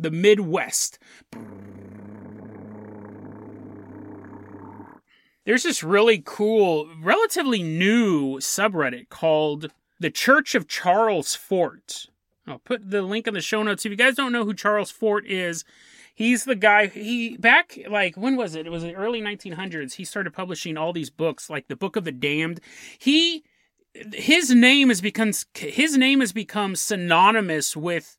the 0.00 0.10
Midwest. 0.10 0.98
There's 5.44 5.62
this 5.62 5.82
really 5.82 6.22
cool, 6.24 6.88
relatively 7.02 7.62
new 7.62 8.38
subreddit 8.38 9.08
called 9.08 9.72
The 9.98 10.10
Church 10.10 10.54
of 10.54 10.68
Charles 10.68 11.34
Fort. 11.34 12.06
I'll 12.46 12.58
put 12.58 12.90
the 12.90 13.02
link 13.02 13.26
in 13.26 13.34
the 13.34 13.40
show 13.40 13.62
notes. 13.62 13.84
If 13.84 13.90
you 13.90 13.96
guys 13.96 14.16
don't 14.16 14.32
know 14.32 14.44
who 14.44 14.54
Charles 14.54 14.90
Fort 14.90 15.26
is, 15.26 15.64
he's 16.14 16.44
the 16.44 16.54
guy 16.56 16.86
he 16.86 17.36
back 17.36 17.78
like 17.88 18.16
when 18.16 18.36
was 18.36 18.54
it? 18.54 18.66
It 18.66 18.70
was 18.70 18.82
the 18.82 18.94
early 18.94 19.20
1900s. 19.20 19.94
He 19.94 20.04
started 20.04 20.32
publishing 20.32 20.76
all 20.76 20.92
these 20.92 21.10
books 21.10 21.48
like 21.48 21.68
the 21.68 21.76
Book 21.76 21.96
of 21.96 22.04
the 22.04 22.12
Damned. 22.12 22.60
He 22.98 23.44
his 23.94 24.50
name 24.54 24.88
has 24.88 25.00
become 25.00 25.32
his 25.54 25.96
name 25.96 26.20
has 26.20 26.32
become 26.32 26.76
synonymous 26.76 27.76
with 27.76 28.16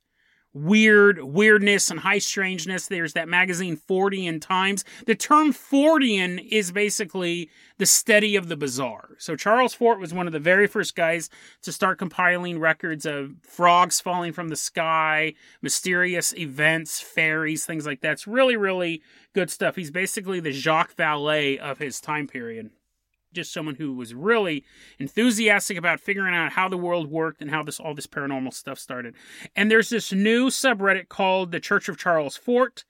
weird 0.53 1.21
weirdness 1.23 1.89
and 1.89 1.99
high 1.99 2.17
strangeness. 2.17 2.87
There's 2.87 3.13
that 3.13 3.27
magazine 3.27 3.77
Fortean 3.77 4.41
Times. 4.41 4.83
The 5.05 5.15
term 5.15 5.53
Fortean 5.53 6.45
is 6.51 6.71
basically 6.71 7.49
the 7.77 7.85
study 7.85 8.35
of 8.35 8.47
the 8.47 8.57
bizarre. 8.57 9.15
So 9.17 9.35
Charles 9.35 9.73
Fort 9.73 9.99
was 9.99 10.13
one 10.13 10.27
of 10.27 10.33
the 10.33 10.39
very 10.39 10.67
first 10.67 10.95
guys 10.95 11.29
to 11.63 11.71
start 11.71 11.99
compiling 11.99 12.59
records 12.59 13.05
of 13.05 13.35
frogs 13.43 13.99
falling 14.01 14.33
from 14.33 14.49
the 14.49 14.55
sky, 14.55 15.33
mysterious 15.61 16.33
events, 16.35 16.99
fairies, 16.99 17.65
things 17.65 17.85
like 17.85 18.01
that. 18.01 18.13
It's 18.13 18.27
really, 18.27 18.57
really 18.57 19.01
good 19.33 19.49
stuff. 19.49 19.75
He's 19.75 19.91
basically 19.91 20.39
the 20.39 20.51
Jacques 20.51 20.95
Vallée 20.95 21.57
of 21.57 21.77
his 21.77 22.01
time 22.01 22.27
period 22.27 22.71
just 23.33 23.53
someone 23.53 23.75
who 23.75 23.93
was 23.93 24.13
really 24.13 24.63
enthusiastic 24.99 25.77
about 25.77 25.99
figuring 25.99 26.35
out 26.35 26.53
how 26.53 26.69
the 26.69 26.77
world 26.77 27.09
worked 27.09 27.41
and 27.41 27.51
how 27.51 27.63
this 27.63 27.79
all 27.79 27.93
this 27.95 28.07
paranormal 28.07 28.53
stuff 28.53 28.79
started. 28.79 29.15
And 29.55 29.69
there's 29.71 29.89
this 29.89 30.11
new 30.11 30.49
subreddit 30.49 31.09
called 31.09 31.51
the 31.51 31.59
Church 31.59 31.89
of 31.89 31.97
Charles 31.97 32.37
Fort. 32.37 32.83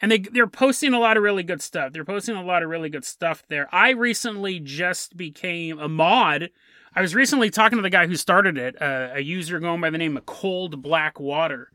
And 0.00 0.10
they 0.10 0.18
they're 0.18 0.46
posting 0.48 0.94
a 0.94 0.98
lot 0.98 1.16
of 1.16 1.22
really 1.22 1.44
good 1.44 1.62
stuff. 1.62 1.92
They're 1.92 2.04
posting 2.04 2.34
a 2.36 2.44
lot 2.44 2.62
of 2.62 2.68
really 2.70 2.88
good 2.88 3.04
stuff 3.04 3.44
there. 3.48 3.68
I 3.72 3.90
recently 3.90 4.58
just 4.60 5.16
became 5.16 5.78
a 5.78 5.88
mod. 5.88 6.50
I 6.94 7.00
was 7.00 7.14
recently 7.14 7.50
talking 7.50 7.78
to 7.78 7.82
the 7.82 7.90
guy 7.90 8.06
who 8.06 8.16
started 8.16 8.58
it, 8.58 8.80
uh, 8.82 9.10
a 9.14 9.20
user 9.20 9.60
going 9.60 9.80
by 9.80 9.90
the 9.90 9.98
name 9.98 10.16
of 10.16 10.26
Cold 10.26 10.82
Black 10.82 11.20
Water 11.20 11.70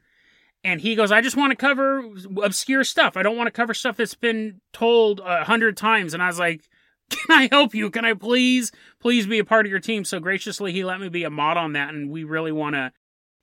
And 0.63 0.81
he 0.81 0.95
goes, 0.95 1.11
I 1.11 1.21
just 1.21 1.37
want 1.37 1.51
to 1.51 1.55
cover 1.55 2.03
obscure 2.43 2.83
stuff. 2.83 3.15
I 3.15 3.23
don't 3.23 3.37
want 3.37 3.47
to 3.47 3.51
cover 3.51 3.73
stuff 3.73 3.97
that's 3.97 4.15
been 4.15 4.59
told 4.73 5.21
a 5.23 5.43
hundred 5.45 5.77
times. 5.77 6.13
And 6.13 6.21
I 6.21 6.27
was 6.27 6.39
like, 6.39 6.67
Can 7.09 7.37
I 7.37 7.49
help 7.51 7.73
you? 7.73 7.89
Can 7.89 8.05
I 8.05 8.13
please, 8.13 8.71
please 8.99 9.27
be 9.27 9.39
a 9.39 9.45
part 9.45 9.65
of 9.65 9.69
your 9.69 9.79
team? 9.79 10.05
So 10.05 10.19
graciously, 10.19 10.73
he 10.73 10.83
let 10.83 10.99
me 10.99 11.09
be 11.09 11.23
a 11.23 11.29
mod 11.29 11.57
on 11.57 11.73
that. 11.73 11.93
And 11.93 12.09
we 12.09 12.23
really 12.23 12.51
want 12.51 12.75
to 12.75 12.91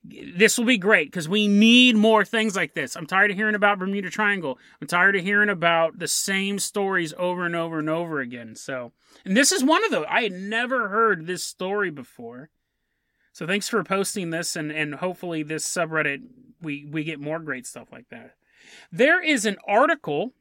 this 0.04 0.58
will 0.58 0.66
be 0.66 0.76
great 0.76 1.10
because 1.10 1.28
we 1.28 1.48
need 1.48 1.96
more 1.96 2.24
things 2.24 2.54
like 2.54 2.74
this. 2.74 2.94
I'm 2.94 3.06
tired 3.06 3.30
of 3.30 3.36
hearing 3.36 3.54
about 3.54 3.78
Bermuda 3.78 4.10
Triangle. 4.10 4.58
I'm 4.80 4.86
tired 4.86 5.16
of 5.16 5.22
hearing 5.22 5.48
about 5.48 5.98
the 5.98 6.08
same 6.08 6.58
stories 6.58 7.14
over 7.16 7.46
and 7.46 7.56
over 7.56 7.78
and 7.78 7.88
over 7.88 8.20
again. 8.20 8.54
So, 8.54 8.92
and 9.24 9.36
this 9.36 9.50
is 9.50 9.64
one 9.64 9.84
of 9.84 9.90
those. 9.90 10.04
I 10.08 10.22
had 10.22 10.32
never 10.32 10.88
heard 10.88 11.26
this 11.26 11.42
story 11.42 11.90
before. 11.90 12.50
So 13.32 13.46
thanks 13.46 13.68
for 13.68 13.82
posting 13.82 14.30
this, 14.30 14.56
and 14.56 14.70
and 14.70 14.94
hopefully 14.96 15.42
this 15.42 15.66
subreddit 15.66 16.22
we 16.60 16.86
we 16.88 17.02
get 17.02 17.18
more 17.18 17.40
great 17.40 17.66
stuff 17.66 17.90
like 17.90 18.08
that. 18.10 18.34
There 18.92 19.22
is 19.22 19.46
an 19.46 19.56
article 19.66 20.34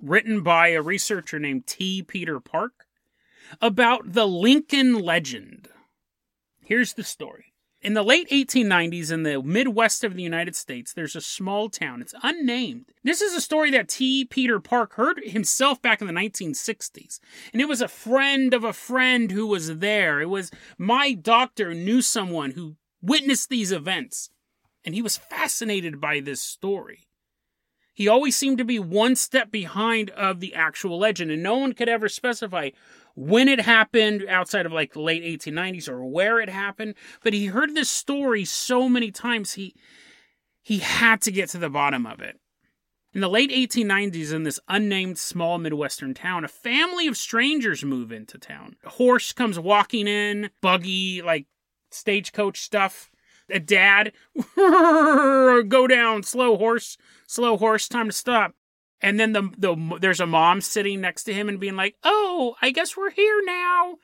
written 0.00 0.42
by 0.42 0.68
a 0.68 0.82
researcher 0.82 1.38
named 1.38 1.66
T. 1.66 2.02
Peter 2.02 2.40
Park 2.40 2.86
about 3.60 4.12
the 4.12 4.26
Lincoln 4.26 4.98
legend. 4.98 5.68
Here's 6.60 6.94
the 6.94 7.04
story. 7.04 7.54
In 7.80 7.94
the 7.94 8.02
late 8.02 8.28
1890s, 8.30 9.12
in 9.12 9.22
the 9.22 9.40
Midwest 9.40 10.02
of 10.02 10.14
the 10.14 10.22
United 10.22 10.56
States, 10.56 10.92
there's 10.92 11.14
a 11.14 11.20
small 11.20 11.68
town. 11.68 12.02
It's 12.02 12.14
unnamed. 12.24 12.86
This 13.04 13.20
is 13.20 13.34
a 13.34 13.40
story 13.40 13.70
that 13.70 13.88
T. 13.88 14.24
Peter 14.24 14.58
Park 14.58 14.94
heard 14.94 15.20
himself 15.24 15.80
back 15.80 16.00
in 16.00 16.08
the 16.08 16.12
1960s. 16.12 17.20
And 17.52 17.62
it 17.62 17.68
was 17.68 17.80
a 17.80 17.86
friend 17.86 18.52
of 18.52 18.64
a 18.64 18.72
friend 18.72 19.30
who 19.30 19.46
was 19.46 19.78
there. 19.78 20.20
It 20.20 20.28
was 20.28 20.50
my 20.76 21.12
doctor 21.12 21.72
knew 21.72 22.02
someone 22.02 22.50
who 22.50 22.74
witnessed 23.00 23.48
these 23.48 23.70
events. 23.70 24.30
And 24.84 24.94
he 24.94 25.02
was 25.02 25.16
fascinated 25.16 26.00
by 26.00 26.18
this 26.18 26.42
story. 26.42 27.07
He 27.98 28.06
always 28.06 28.36
seemed 28.36 28.58
to 28.58 28.64
be 28.64 28.78
one 28.78 29.16
step 29.16 29.50
behind 29.50 30.10
of 30.10 30.38
the 30.38 30.54
actual 30.54 31.00
legend, 31.00 31.32
and 31.32 31.42
no 31.42 31.56
one 31.56 31.72
could 31.72 31.88
ever 31.88 32.08
specify 32.08 32.70
when 33.16 33.48
it 33.48 33.62
happened 33.62 34.24
outside 34.28 34.66
of 34.66 34.72
like 34.72 34.92
the 34.92 35.02
late 35.02 35.24
1890s 35.24 35.88
or 35.88 36.04
where 36.04 36.38
it 36.38 36.48
happened 36.48 36.94
but 37.24 37.32
he 37.32 37.46
heard 37.46 37.74
this 37.74 37.90
story 37.90 38.44
so 38.44 38.88
many 38.88 39.10
times 39.10 39.54
he 39.54 39.74
he 40.62 40.78
had 40.78 41.20
to 41.22 41.32
get 41.32 41.48
to 41.48 41.58
the 41.58 41.68
bottom 41.68 42.06
of 42.06 42.20
it. 42.20 42.38
In 43.14 43.20
the 43.20 43.28
late 43.28 43.50
1890s 43.50 44.32
in 44.32 44.44
this 44.44 44.60
unnamed 44.68 45.18
small 45.18 45.58
midwestern 45.58 46.14
town 46.14 46.44
a 46.44 46.48
family 46.48 47.08
of 47.08 47.16
strangers 47.16 47.84
move 47.84 48.12
into 48.12 48.38
town. 48.38 48.76
A 48.84 48.90
horse 48.90 49.32
comes 49.32 49.58
walking 49.58 50.06
in 50.06 50.50
buggy 50.62 51.20
like 51.20 51.46
stagecoach 51.90 52.60
stuff 52.60 53.10
a 53.50 53.58
dad 53.60 54.12
go 54.56 55.86
down 55.86 56.22
slow 56.22 56.56
horse 56.56 56.96
slow 57.26 57.56
horse 57.56 57.88
time 57.88 58.08
to 58.08 58.12
stop 58.12 58.54
and 59.00 59.18
then 59.18 59.32
the, 59.32 59.50
the 59.56 59.98
there's 60.00 60.20
a 60.20 60.26
mom 60.26 60.60
sitting 60.60 61.00
next 61.00 61.24
to 61.24 61.34
him 61.34 61.48
and 61.48 61.60
being 61.60 61.76
like, 61.76 61.96
"Oh, 62.02 62.56
I 62.60 62.70
guess 62.70 62.96
we're 62.96 63.10
here 63.10 63.42
now." 63.44 63.98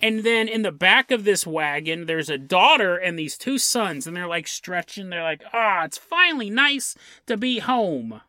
And 0.00 0.24
then 0.24 0.48
in 0.48 0.62
the 0.62 0.72
back 0.72 1.10
of 1.10 1.24
this 1.24 1.46
wagon, 1.46 2.06
there's 2.06 2.28
a 2.28 2.36
daughter 2.36 2.96
and 2.96 3.18
these 3.18 3.38
two 3.38 3.58
sons, 3.58 4.06
and 4.06 4.16
they're 4.16 4.26
like 4.26 4.46
stretching. 4.46 5.10
They're 5.10 5.22
like, 5.22 5.42
"Ah, 5.52 5.80
oh, 5.80 5.84
it's 5.84 5.98
finally 5.98 6.50
nice 6.50 6.96
to 7.26 7.36
be 7.36 7.60
home." 7.60 8.20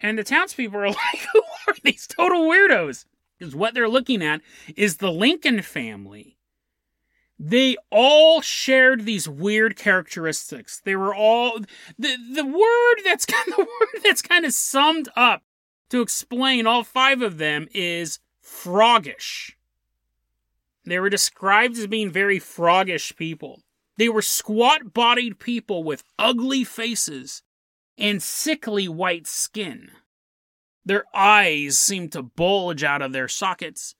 And 0.00 0.18
the 0.18 0.24
townspeople 0.24 0.78
are 0.78 0.86
like, 0.88 1.26
"Who 1.32 1.42
are 1.68 1.74
these 1.82 2.06
total 2.06 2.46
weirdos?" 2.46 3.04
Because 3.38 3.54
what 3.54 3.74
they're 3.74 3.88
looking 3.88 4.22
at 4.22 4.40
is 4.74 4.96
the 4.96 5.12
Lincoln 5.12 5.60
family 5.60 6.35
they 7.38 7.76
all 7.90 8.40
shared 8.40 9.04
these 9.04 9.28
weird 9.28 9.76
characteristics. 9.76 10.80
They 10.84 10.96
were 10.96 11.14
all 11.14 11.58
the 11.98 12.16
the 12.34 12.46
word 12.46 13.04
that's 13.04 13.26
kind 13.26 13.48
of 13.48 13.56
the 13.56 13.62
word 13.62 14.02
that's 14.02 14.22
kind 14.22 14.44
of 14.44 14.52
summed 14.52 15.08
up 15.16 15.42
to 15.90 16.00
explain 16.00 16.66
all 16.66 16.82
five 16.82 17.22
of 17.22 17.38
them 17.38 17.68
is 17.72 18.18
froggish. 18.42 19.52
They 20.84 20.98
were 20.98 21.10
described 21.10 21.76
as 21.76 21.86
being 21.86 22.10
very 22.10 22.38
froggish 22.38 23.16
people. 23.16 23.62
They 23.98 24.08
were 24.08 24.22
squat 24.22 24.92
bodied 24.92 25.38
people 25.38 25.82
with 25.82 26.04
ugly 26.18 26.64
faces 26.64 27.42
and 27.98 28.22
sickly 28.22 28.88
white 28.88 29.26
skin. 29.26 29.90
Their 30.84 31.04
eyes 31.14 31.78
seemed 31.78 32.12
to 32.12 32.22
bulge 32.22 32.84
out 32.84 33.02
of 33.02 33.12
their 33.12 33.26
sockets, 33.26 33.96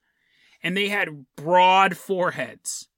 and 0.62 0.76
they 0.76 0.88
had 0.88 1.26
broad 1.34 1.96
foreheads. 1.96 2.88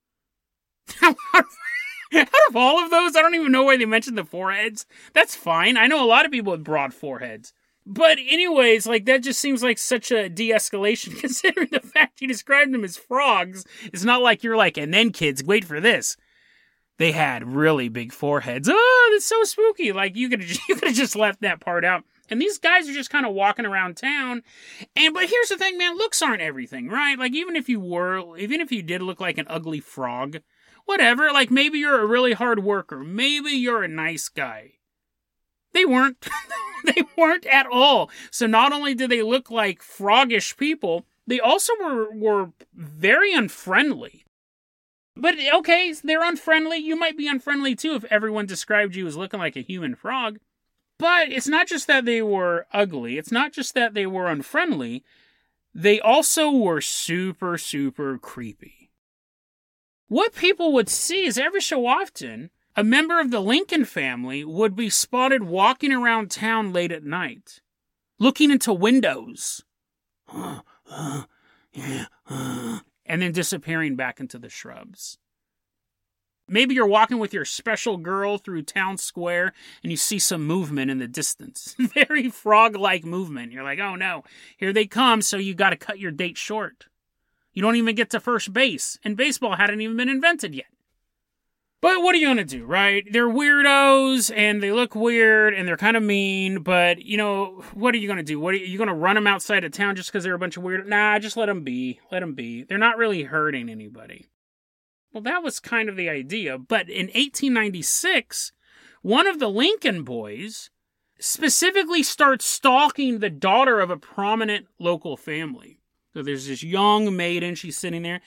out 1.02 2.28
of 2.48 2.56
all 2.56 2.82
of 2.82 2.90
those, 2.90 3.16
I 3.16 3.22
don't 3.22 3.34
even 3.34 3.52
know 3.52 3.64
why 3.64 3.76
they 3.76 3.84
mentioned 3.84 4.18
the 4.18 4.24
foreheads. 4.24 4.86
That's 5.12 5.34
fine. 5.34 5.76
I 5.76 5.86
know 5.86 6.04
a 6.04 6.06
lot 6.06 6.24
of 6.24 6.32
people 6.32 6.52
with 6.52 6.64
broad 6.64 6.94
foreheads. 6.94 7.52
But 7.90 8.18
anyways, 8.18 8.86
like 8.86 9.06
that 9.06 9.22
just 9.22 9.40
seems 9.40 9.62
like 9.62 9.78
such 9.78 10.12
a 10.12 10.28
de-escalation 10.28 11.18
considering 11.20 11.68
the 11.72 11.80
fact 11.80 12.20
you 12.20 12.28
described 12.28 12.72
them 12.72 12.84
as 12.84 12.98
frogs. 12.98 13.64
It's 13.84 14.04
not 14.04 14.20
like 14.20 14.44
you're 14.44 14.56
like, 14.58 14.76
and 14.76 14.92
then 14.92 15.10
kids, 15.10 15.42
wait 15.42 15.64
for 15.64 15.80
this. 15.80 16.16
They 16.98 17.12
had 17.12 17.46
really 17.46 17.88
big 17.88 18.12
foreheads. 18.12 18.68
Oh, 18.70 19.10
that's 19.12 19.24
so 19.24 19.42
spooky. 19.44 19.92
Like 19.92 20.16
you 20.16 20.28
could 20.28 20.42
you 20.68 20.74
could 20.74 20.88
have 20.88 20.96
just 20.96 21.16
left 21.16 21.40
that 21.40 21.60
part 21.60 21.84
out. 21.84 22.04
And 22.30 22.42
these 22.42 22.58
guys 22.58 22.86
are 22.88 22.92
just 22.92 23.08
kind 23.08 23.24
of 23.24 23.32
walking 23.32 23.64
around 23.64 23.96
town. 23.96 24.42
And 24.94 25.14
but 25.14 25.30
here's 25.30 25.48
the 25.48 25.56
thing, 25.56 25.78
man, 25.78 25.96
looks 25.96 26.20
aren't 26.20 26.42
everything, 26.42 26.88
right? 26.88 27.18
Like 27.18 27.32
even 27.32 27.56
if 27.56 27.70
you 27.70 27.80
were 27.80 28.36
even 28.36 28.60
if 28.60 28.70
you 28.70 28.82
did 28.82 29.00
look 29.00 29.20
like 29.20 29.38
an 29.38 29.46
ugly 29.48 29.80
frog, 29.80 30.40
whatever, 30.88 31.30
like 31.30 31.50
maybe 31.50 31.78
you're 31.78 32.00
a 32.00 32.06
really 32.06 32.32
hard 32.32 32.64
worker, 32.64 33.04
maybe 33.04 33.50
you're 33.50 33.84
a 33.84 33.88
nice 33.88 34.28
guy. 34.30 34.72
They 35.74 35.84
weren't. 35.84 36.26
they 36.84 37.02
weren't 37.16 37.44
at 37.44 37.66
all. 37.66 38.10
So 38.30 38.46
not 38.46 38.72
only 38.72 38.94
did 38.94 39.10
they 39.10 39.22
look 39.22 39.50
like 39.50 39.82
froggish 39.82 40.56
people, 40.56 41.04
they 41.26 41.38
also 41.38 41.74
were 41.78 42.10
were 42.10 42.52
very 42.74 43.34
unfriendly. 43.34 44.24
But 45.14 45.34
okay, 45.54 45.92
they're 46.02 46.24
unfriendly. 46.24 46.78
You 46.78 46.96
might 46.96 47.18
be 47.18 47.28
unfriendly 47.28 47.74
too 47.74 47.94
if 47.94 48.04
everyone 48.04 48.46
described 48.46 48.96
you 48.96 49.06
as 49.06 49.16
looking 49.16 49.40
like 49.40 49.56
a 49.56 49.60
human 49.60 49.94
frog. 49.94 50.38
But 50.98 51.30
it's 51.30 51.48
not 51.48 51.68
just 51.68 51.86
that 51.86 52.06
they 52.06 52.22
were 52.22 52.66
ugly, 52.72 53.18
it's 53.18 53.30
not 53.30 53.52
just 53.52 53.74
that 53.74 53.92
they 53.92 54.06
were 54.06 54.26
unfriendly, 54.26 55.04
they 55.74 56.00
also 56.00 56.50
were 56.50 56.80
super, 56.80 57.58
super 57.58 58.16
creepy. 58.18 58.77
What 60.08 60.34
people 60.34 60.72
would 60.72 60.88
see 60.88 61.26
is 61.26 61.36
every 61.36 61.60
so 61.60 61.86
often, 61.86 62.50
a 62.74 62.82
member 62.82 63.20
of 63.20 63.30
the 63.30 63.40
Lincoln 63.40 63.84
family 63.84 64.42
would 64.42 64.74
be 64.74 64.88
spotted 64.88 65.42
walking 65.42 65.92
around 65.92 66.30
town 66.30 66.72
late 66.72 66.92
at 66.92 67.04
night, 67.04 67.60
looking 68.18 68.50
into 68.50 68.72
windows, 68.72 69.64
and 70.32 71.26
then 73.06 73.32
disappearing 73.32 73.96
back 73.96 74.18
into 74.18 74.38
the 74.38 74.48
shrubs. 74.48 75.18
Maybe 76.50 76.74
you're 76.74 76.86
walking 76.86 77.18
with 77.18 77.34
your 77.34 77.44
special 77.44 77.98
girl 77.98 78.38
through 78.38 78.62
town 78.62 78.96
square 78.96 79.52
and 79.82 79.90
you 79.90 79.98
see 79.98 80.18
some 80.18 80.46
movement 80.46 80.90
in 80.90 80.96
the 80.96 81.06
distance. 81.06 81.76
Very 81.78 82.30
frog 82.30 82.74
like 82.74 83.04
movement. 83.04 83.52
You're 83.52 83.64
like, 83.64 83.78
oh 83.78 83.96
no, 83.96 84.24
here 84.56 84.72
they 84.72 84.86
come, 84.86 85.20
so 85.20 85.36
you 85.36 85.54
gotta 85.54 85.76
cut 85.76 85.98
your 85.98 86.10
date 86.10 86.38
short. 86.38 86.86
You 87.58 87.62
don't 87.62 87.74
even 87.74 87.96
get 87.96 88.10
to 88.10 88.20
first 88.20 88.52
base, 88.52 89.00
and 89.02 89.16
baseball 89.16 89.56
hadn't 89.56 89.80
even 89.80 89.96
been 89.96 90.08
invented 90.08 90.54
yet. 90.54 90.68
But 91.80 92.04
what 92.04 92.14
are 92.14 92.18
you 92.18 92.28
going 92.28 92.36
to 92.36 92.44
do, 92.44 92.64
right? 92.64 93.04
They're 93.10 93.28
weirdos 93.28 94.32
and 94.32 94.62
they 94.62 94.70
look 94.70 94.94
weird 94.94 95.54
and 95.54 95.66
they're 95.66 95.76
kind 95.76 95.96
of 95.96 96.04
mean, 96.04 96.62
but 96.62 97.02
you 97.02 97.16
know, 97.16 97.64
what 97.74 97.96
are 97.96 97.98
you 97.98 98.06
going 98.06 98.18
to 98.18 98.22
do? 98.22 98.38
What 98.38 98.54
are 98.54 98.58
you, 98.58 98.66
you 98.66 98.78
going 98.78 98.86
to 98.86 98.94
run 98.94 99.16
them 99.16 99.26
outside 99.26 99.64
of 99.64 99.72
town 99.72 99.96
just 99.96 100.08
because 100.08 100.22
they're 100.22 100.34
a 100.34 100.38
bunch 100.38 100.56
of 100.56 100.62
weird? 100.62 100.88
Nah, 100.88 101.18
just 101.18 101.36
let 101.36 101.46
them 101.46 101.64
be. 101.64 101.98
Let 102.12 102.20
them 102.20 102.34
be. 102.34 102.62
They're 102.62 102.78
not 102.78 102.96
really 102.96 103.24
hurting 103.24 103.68
anybody. 103.68 104.28
Well, 105.12 105.24
that 105.24 105.42
was 105.42 105.58
kind 105.58 105.88
of 105.88 105.96
the 105.96 106.08
idea. 106.08 106.58
But 106.58 106.88
in 106.88 107.06
1896, 107.06 108.52
one 109.02 109.26
of 109.26 109.40
the 109.40 109.50
Lincoln 109.50 110.04
boys 110.04 110.70
specifically 111.18 112.04
starts 112.04 112.46
stalking 112.46 113.18
the 113.18 113.30
daughter 113.30 113.80
of 113.80 113.90
a 113.90 113.96
prominent 113.96 114.68
local 114.78 115.16
family. 115.16 115.77
So 116.14 116.22
there's 116.22 116.46
this 116.46 116.62
young 116.62 117.16
maiden. 117.16 117.54
She's 117.54 117.78
sitting 117.78 118.02
there 118.02 118.20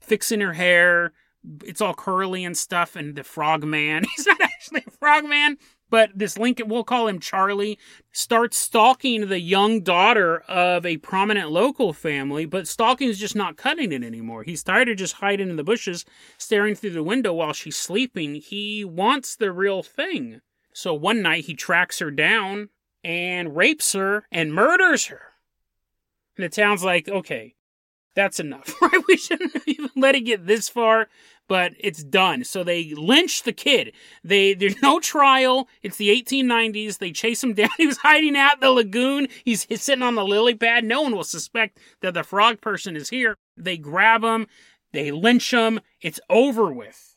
fixing 0.00 0.40
her 0.40 0.52
hair. 0.52 1.12
It's 1.64 1.80
all 1.80 1.94
curly 1.94 2.44
and 2.44 2.56
stuff. 2.56 2.96
And 2.96 3.14
the 3.16 3.24
frog 3.24 3.64
man, 3.64 4.04
he's 4.16 4.26
not 4.26 4.40
actually 4.40 4.84
a 4.86 4.90
frog 4.90 5.24
man, 5.24 5.56
but 5.88 6.10
this 6.14 6.38
Lincoln, 6.38 6.68
we'll 6.68 6.84
call 6.84 7.08
him 7.08 7.18
Charlie, 7.18 7.78
starts 8.12 8.56
stalking 8.56 9.28
the 9.28 9.40
young 9.40 9.80
daughter 9.80 10.40
of 10.40 10.86
a 10.86 10.98
prominent 10.98 11.50
local 11.50 11.92
family, 11.92 12.46
but 12.46 12.68
stalking 12.68 13.08
is 13.08 13.18
just 13.18 13.34
not 13.34 13.56
cutting 13.56 13.92
it 13.92 14.04
anymore. 14.04 14.44
He's 14.44 14.62
tired 14.62 14.88
of 14.88 14.96
just 14.96 15.14
hiding 15.14 15.50
in 15.50 15.56
the 15.56 15.64
bushes, 15.64 16.04
staring 16.38 16.74
through 16.74 16.90
the 16.90 17.02
window 17.02 17.32
while 17.32 17.52
she's 17.52 17.76
sleeping. 17.76 18.36
He 18.36 18.84
wants 18.84 19.34
the 19.34 19.52
real 19.52 19.82
thing. 19.82 20.40
So 20.72 20.94
one 20.94 21.22
night 21.22 21.44
he 21.44 21.54
tracks 21.54 21.98
her 21.98 22.10
down 22.10 22.68
and 23.02 23.56
rapes 23.56 23.92
her 23.94 24.26
and 24.30 24.54
murders 24.54 25.06
her. 25.06 25.29
And 26.36 26.44
the 26.44 26.48
town's 26.48 26.84
like, 26.84 27.08
okay, 27.08 27.54
That's 28.14 28.40
enough, 28.40 28.80
right? 28.82 29.02
We 29.08 29.16
shouldn't 29.16 29.56
even 29.66 29.90
let 29.96 30.14
it 30.16 30.22
get 30.22 30.46
this 30.46 30.68
far, 30.68 31.08
but 31.48 31.72
it's 31.78 32.02
done. 32.02 32.44
So 32.44 32.64
they 32.64 32.92
lynch 32.94 33.42
the 33.44 33.52
kid. 33.52 33.92
They 34.24 34.54
there's 34.54 34.80
no 34.82 35.00
trial. 35.00 35.68
It's 35.82 35.96
the 35.96 36.08
1890s. 36.10 36.98
They 36.98 37.12
chase 37.12 37.42
him 37.42 37.54
down. 37.60 37.70
He 37.76 37.86
was 37.86 37.98
hiding 37.98 38.36
out 38.36 38.60
the 38.60 38.70
lagoon. 38.70 39.28
He's, 39.44 39.64
he's 39.64 39.82
sitting 39.82 40.02
on 40.02 40.14
the 40.16 40.24
lily 40.24 40.54
pad. 40.54 40.84
No 40.84 41.02
one 41.02 41.14
will 41.16 41.24
suspect 41.24 41.78
that 42.02 42.14
the 42.14 42.24
frog 42.24 42.60
person 42.60 42.96
is 42.96 43.10
here. 43.10 43.36
They 43.56 43.76
grab 43.76 44.24
him. 44.24 44.46
They 44.92 45.10
lynch 45.12 45.52
him. 45.52 45.80
It's 46.00 46.20
over 46.28 46.72
with. 46.72 47.16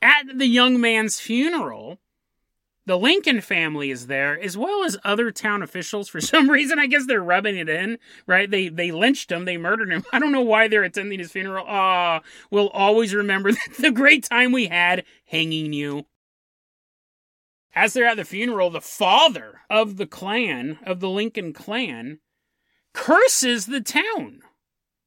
At 0.00 0.24
the 0.36 0.46
young 0.46 0.80
man's 0.80 1.20
funeral, 1.20 1.98
the 2.84 2.98
Lincoln 2.98 3.40
family 3.40 3.90
is 3.90 4.08
there, 4.08 4.40
as 4.40 4.56
well 4.56 4.84
as 4.84 4.96
other 5.04 5.30
town 5.30 5.62
officials. 5.62 6.08
For 6.08 6.20
some 6.20 6.50
reason, 6.50 6.78
I 6.78 6.86
guess 6.86 7.06
they're 7.06 7.22
rubbing 7.22 7.56
it 7.56 7.68
in, 7.68 7.98
right? 8.26 8.50
They 8.50 8.68
they 8.68 8.90
lynched 8.90 9.30
him, 9.30 9.44
they 9.44 9.56
murdered 9.56 9.92
him. 9.92 10.04
I 10.12 10.18
don't 10.18 10.32
know 10.32 10.40
why 10.40 10.68
they're 10.68 10.82
attending 10.82 11.18
his 11.18 11.32
funeral. 11.32 11.64
Ah, 11.68 12.22
we'll 12.50 12.70
always 12.70 13.14
remember 13.14 13.52
the 13.78 13.90
great 13.90 14.24
time 14.24 14.52
we 14.52 14.66
had 14.66 15.04
hanging 15.26 15.72
you. 15.72 16.06
As 17.74 17.94
they're 17.94 18.04
at 18.04 18.18
the 18.18 18.24
funeral, 18.24 18.68
the 18.68 18.82
father 18.82 19.60
of 19.70 19.96
the 19.96 20.06
clan, 20.06 20.78
of 20.84 21.00
the 21.00 21.08
Lincoln 21.08 21.54
clan, 21.54 22.18
curses 22.92 23.64
the 23.64 23.80
town. 23.80 24.40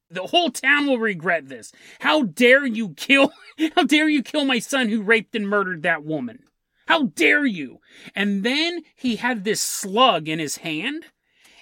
The 0.10 0.28
whole 0.28 0.50
town 0.50 0.88
will 0.88 0.98
regret 0.98 1.48
this. 1.48 1.72
How 2.00 2.24
dare 2.24 2.66
you 2.66 2.90
kill, 2.90 3.32
how 3.76 3.84
dare 3.84 4.10
you 4.10 4.24
kill 4.24 4.46
my 4.46 4.58
son 4.58 4.90
who 4.90 5.04
raped 5.04 5.36
and 5.36 5.48
murdered 5.48 5.84
that 5.84 6.04
woman? 6.04 6.45
How 6.88 7.08
dare 7.08 7.46
you? 7.46 7.80
And 8.16 8.44
then 8.44 8.84
he 8.96 9.16
had 9.16 9.44
this 9.44 9.62
slug 9.62 10.28
in 10.28 10.40
his 10.40 10.58
hand, 10.58 11.06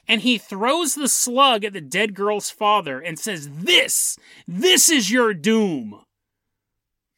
and 0.08 0.22
he 0.22 0.38
throws 0.38 0.96
the 0.96 1.08
slug 1.08 1.63
at 1.63 1.74
the 1.74 1.82
dead 1.82 2.13
girl's 2.13 2.50
father 2.50 3.00
and 3.00 3.18
says, 3.18 3.50
This, 3.50 4.18
this 4.48 4.89
is 4.89 5.12
your 5.12 5.34
doom. 5.34 6.01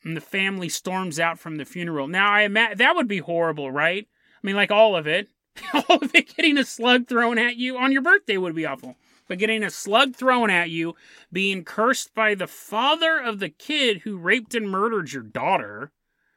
And 0.04 0.16
the 0.16 0.22
family 0.22 0.70
storms 0.70 1.20
out 1.20 1.40
from 1.40 1.56
the 1.56 1.66
funeral. 1.66 2.08
Now, 2.08 2.32
I 2.32 2.42
imagine 2.42 2.78
that 2.78 2.96
would 2.96 3.08
be 3.08 3.18
horrible, 3.18 3.72
right? 3.72 4.08
I 4.08 4.40
mean, 4.46 4.56
like 4.56 4.72
all 4.72 4.96
of 4.96 5.08
it. 5.08 5.30
all 5.74 5.98
of 6.02 6.14
it 6.14 6.36
getting 6.36 6.58
a 6.58 6.66
slug 6.66 7.08
thrown 7.08 7.38
at 7.38 7.56
you 7.56 7.78
on 7.78 7.92
your 7.92 8.02
birthday 8.02 8.38
would 8.38 8.54
be 8.54 8.66
awful. 8.66 8.98
But 9.28 9.40
getting 9.40 9.64
a 9.64 9.72
slug 9.72 10.16
thrown 10.16 10.52
at 10.52 10.70
you, 10.70 10.94
being 11.32 11.64
cursed 11.64 12.14
by 12.14 12.36
the 12.36 12.46
father 12.46 13.18
of 13.18 13.40
the 13.40 13.50
kid 13.50 14.02
who 14.02 14.18
raped 14.18 14.54
and 14.54 14.70
murdered 14.70 15.12
your 15.12 15.24
daughter, 15.24 15.92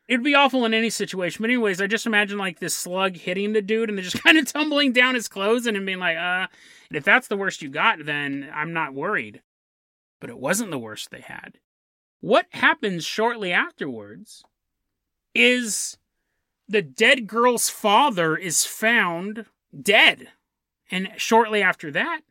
It'd 0.08 0.24
be 0.24 0.34
awful 0.34 0.64
in 0.64 0.72
any 0.72 0.88
situation. 0.88 1.42
But 1.42 1.50
anyways, 1.50 1.82
I 1.82 1.86
just 1.86 2.06
imagine 2.06 2.38
like 2.38 2.58
this 2.58 2.74
slug 2.74 3.16
hitting 3.16 3.52
the 3.52 3.60
dude 3.60 3.90
and 3.90 3.98
then 3.98 4.04
just 4.04 4.22
kind 4.24 4.38
of 4.38 4.50
tumbling 4.50 4.92
down 4.92 5.14
his 5.14 5.28
clothes 5.28 5.66
and 5.66 5.76
him 5.76 5.84
being 5.84 5.98
like, 5.98 6.16
uh, 6.16 6.46
if 6.90 7.04
that's 7.04 7.28
the 7.28 7.36
worst 7.36 7.60
you 7.60 7.68
got, 7.68 8.04
then 8.06 8.50
I'm 8.52 8.72
not 8.72 8.94
worried. 8.94 9.42
But 10.20 10.30
it 10.30 10.38
wasn't 10.38 10.70
the 10.70 10.78
worst 10.78 11.10
they 11.10 11.20
had. 11.20 11.58
What 12.20 12.46
happens 12.50 13.04
shortly 13.04 13.52
afterwards 13.52 14.42
is 15.34 15.98
the 16.66 16.82
dead 16.82 17.26
girl's 17.26 17.68
father 17.68 18.36
is 18.36 18.64
found 18.64 19.44
dead. 19.80 20.28
And 20.90 21.10
shortly 21.16 21.62
after 21.62 21.92
that, 21.92 22.22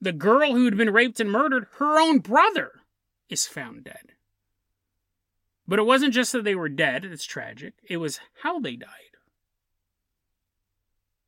the 0.00 0.12
girl 0.12 0.54
who 0.54 0.64
had 0.64 0.76
been 0.76 0.92
raped 0.92 1.20
and 1.20 1.30
murdered, 1.30 1.66
her 1.78 2.00
own 2.00 2.20
brother, 2.20 2.80
is 3.28 3.46
found 3.46 3.84
dead. 3.84 4.12
But 5.68 5.78
it 5.78 5.86
wasn't 5.86 6.14
just 6.14 6.32
that 6.32 6.44
they 6.44 6.54
were 6.54 6.68
dead, 6.68 7.04
it's 7.04 7.24
tragic, 7.24 7.74
it 7.88 7.96
was 7.96 8.20
how 8.42 8.60
they 8.60 8.76
died. 8.76 8.88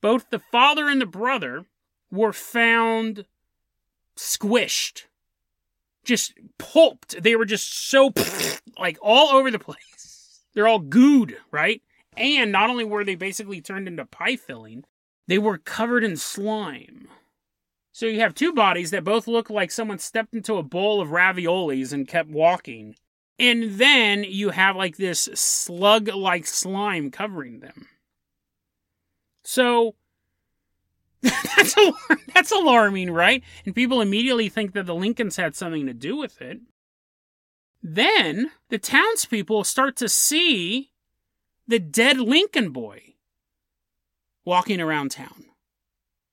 Both 0.00 0.30
the 0.30 0.38
father 0.38 0.88
and 0.88 1.00
the 1.00 1.06
brother 1.06 1.64
were 2.10 2.32
found 2.32 3.26
squished, 4.16 5.04
just 6.04 6.34
pulped. 6.56 7.20
They 7.22 7.34
were 7.34 7.44
just 7.44 7.90
so, 7.90 8.12
like, 8.78 8.98
all 9.02 9.34
over 9.34 9.50
the 9.50 9.58
place. 9.58 10.44
They're 10.54 10.68
all 10.68 10.80
gooed, 10.80 11.34
right? 11.50 11.82
And 12.16 12.50
not 12.50 12.70
only 12.70 12.84
were 12.84 13.04
they 13.04 13.14
basically 13.14 13.60
turned 13.60 13.86
into 13.86 14.04
pie 14.04 14.36
filling, 14.36 14.84
they 15.26 15.38
were 15.38 15.58
covered 15.58 16.02
in 16.04 16.16
slime. 16.16 17.08
So 17.92 18.06
you 18.06 18.20
have 18.20 18.34
two 18.34 18.52
bodies 18.52 18.90
that 18.90 19.04
both 19.04 19.26
look 19.26 19.50
like 19.50 19.70
someone 19.70 19.98
stepped 19.98 20.34
into 20.34 20.56
a 20.56 20.62
bowl 20.62 21.00
of 21.00 21.08
raviolis 21.08 21.92
and 21.92 22.08
kept 22.08 22.30
walking 22.30 22.94
and 23.38 23.74
then 23.74 24.24
you 24.24 24.50
have 24.50 24.76
like 24.76 24.96
this 24.96 25.28
slug 25.34 26.08
like 26.08 26.46
slime 26.46 27.10
covering 27.10 27.60
them. 27.60 27.86
So 29.44 29.94
that's, 31.22 31.74
that's 32.34 32.52
alarming, 32.52 33.10
right? 33.10 33.42
And 33.64 33.74
people 33.74 34.00
immediately 34.00 34.48
think 34.48 34.72
that 34.74 34.86
the 34.86 34.94
Lincolns 34.94 35.36
had 35.36 35.56
something 35.56 35.86
to 35.86 35.94
do 35.94 36.16
with 36.16 36.40
it. 36.40 36.60
Then 37.82 38.50
the 38.70 38.78
townspeople 38.78 39.64
start 39.64 39.96
to 39.96 40.08
see 40.08 40.90
the 41.66 41.78
dead 41.78 42.18
Lincoln 42.18 42.70
boy 42.70 43.14
walking 44.44 44.80
around 44.80 45.12
town. 45.12 45.44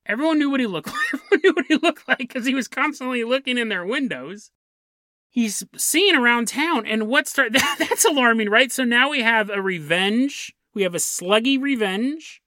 Everyone 0.08 0.40
knew 0.40 0.50
what 0.50 0.60
he 0.60 0.68
looked 0.68 0.88
like. 0.88 0.98
Everyone 1.14 1.42
knew 1.44 1.54
what 1.54 1.66
he 1.68 1.76
looked 1.76 2.08
like 2.08 2.18
because 2.20 2.46
he 2.46 2.56
was 2.56 2.68
constantly 2.68 3.24
looking 3.24 3.58
in 3.58 3.70
their 3.70 3.86
windows 3.86 4.52
he's 5.36 5.66
seen 5.76 6.16
around 6.16 6.48
town. 6.48 6.86
And 6.88 7.08
what's 7.08 7.30
start 7.30 7.52
that, 7.54 7.76
that's 7.80 8.06
alarming, 8.06 8.50
right? 8.50 8.72
So 8.72 8.84
now 8.84 9.10
we 9.10 9.22
have 9.22 9.50
a 9.50 9.62
revenge. 9.62 10.56
We 10.74 10.84
have 10.84 10.96
a 10.96 11.00
sluggy 11.00 11.62
revenge. 11.62 12.42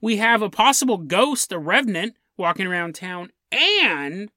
We 0.00 0.16
have 0.16 0.40
a 0.40 0.48
possible 0.48 0.96
ghost, 0.96 1.52
a 1.52 1.58
revenant, 1.58 2.14
walking 2.38 2.66
around 2.66 2.94
town, 2.94 3.30
and 3.52 4.30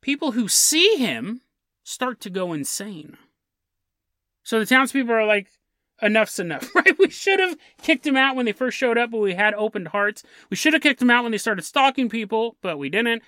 people 0.00 0.32
who 0.32 0.46
see 0.46 0.96
him 0.96 1.40
start 1.82 2.20
to 2.20 2.30
go 2.30 2.52
insane. 2.52 3.16
So 4.44 4.60
the 4.60 4.66
townspeople 4.66 5.12
are 5.12 5.26
like, 5.26 5.48
enough's 6.00 6.38
enough, 6.38 6.72
right? 6.74 6.96
We 6.98 7.10
should 7.10 7.40
have 7.40 7.56
kicked 7.82 8.06
him 8.06 8.16
out 8.16 8.36
when 8.36 8.46
they 8.46 8.52
first 8.52 8.76
showed 8.76 8.98
up, 8.98 9.10
but 9.10 9.18
we 9.18 9.34
had 9.34 9.54
opened 9.54 9.88
hearts. 9.88 10.22
We 10.50 10.56
should 10.56 10.74
have 10.74 10.82
kicked 10.82 11.02
him 11.02 11.10
out 11.10 11.24
when 11.24 11.32
they 11.32 11.38
started 11.38 11.62
stalking 11.62 12.08
people, 12.08 12.56
but 12.62 12.78
we 12.78 12.90
didn't. 12.90 13.22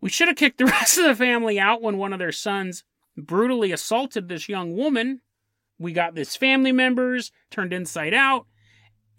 We 0.00 0.10
should 0.10 0.28
have 0.28 0.36
kicked 0.36 0.58
the 0.58 0.66
rest 0.66 0.96
of 0.96 1.04
the 1.04 1.14
family 1.16 1.58
out 1.58 1.82
when 1.82 1.98
one 1.98 2.12
of 2.12 2.20
their 2.20 2.32
sons 2.32 2.84
brutally 3.16 3.72
assaulted 3.72 4.28
this 4.28 4.48
young 4.48 4.76
woman. 4.76 5.20
We 5.78 5.92
got 5.92 6.14
this 6.14 6.36
family 6.36 6.72
members 6.72 7.32
turned 7.50 7.72
inside 7.72 8.14
out. 8.14 8.46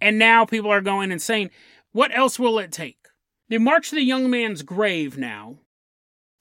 And 0.01 0.19
now 0.19 0.45
people 0.45 0.71
are 0.71 0.82
going 0.82 1.12
and 1.12 1.21
saying, 1.21 1.49
what 1.91 2.15
else 2.15 2.38
will 2.38 2.60
it 2.60 2.71
take? 2.71 3.08
They 3.49 3.58
march 3.58 3.89
to 3.89 3.95
the 3.95 4.03
young 4.03 4.29
man's 4.29 4.63
grave 4.63 5.17
now 5.17 5.60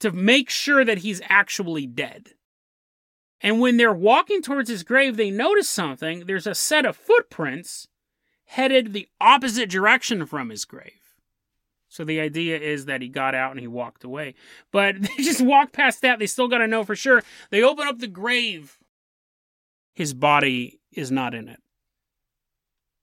to 0.00 0.10
make 0.10 0.50
sure 0.50 0.84
that 0.84 0.98
he's 0.98 1.20
actually 1.28 1.86
dead. 1.86 2.30
And 3.40 3.60
when 3.60 3.76
they're 3.76 3.92
walking 3.92 4.40
towards 4.40 4.70
his 4.70 4.82
grave, 4.82 5.16
they 5.16 5.30
notice 5.30 5.68
something. 5.68 6.26
There's 6.26 6.46
a 6.46 6.54
set 6.54 6.86
of 6.86 6.96
footprints 6.96 7.88
headed 8.46 8.92
the 8.92 9.08
opposite 9.20 9.68
direction 9.68 10.26
from 10.26 10.50
his 10.50 10.64
grave. 10.64 11.01
So 11.92 12.04
the 12.04 12.20
idea 12.20 12.58
is 12.58 12.86
that 12.86 13.02
he 13.02 13.08
got 13.08 13.34
out 13.34 13.50
and 13.50 13.60
he 13.60 13.66
walked 13.66 14.02
away. 14.02 14.34
But 14.70 15.02
they 15.02 15.22
just 15.22 15.42
walk 15.42 15.72
past 15.72 16.00
that. 16.00 16.18
They 16.18 16.26
still 16.26 16.48
got 16.48 16.58
to 16.58 16.66
know 16.66 16.84
for 16.84 16.96
sure. 16.96 17.22
They 17.50 17.62
open 17.62 17.86
up 17.86 17.98
the 17.98 18.08
grave. 18.08 18.78
His 19.92 20.14
body 20.14 20.80
is 20.90 21.10
not 21.10 21.34
in 21.34 21.48
it. 21.48 21.60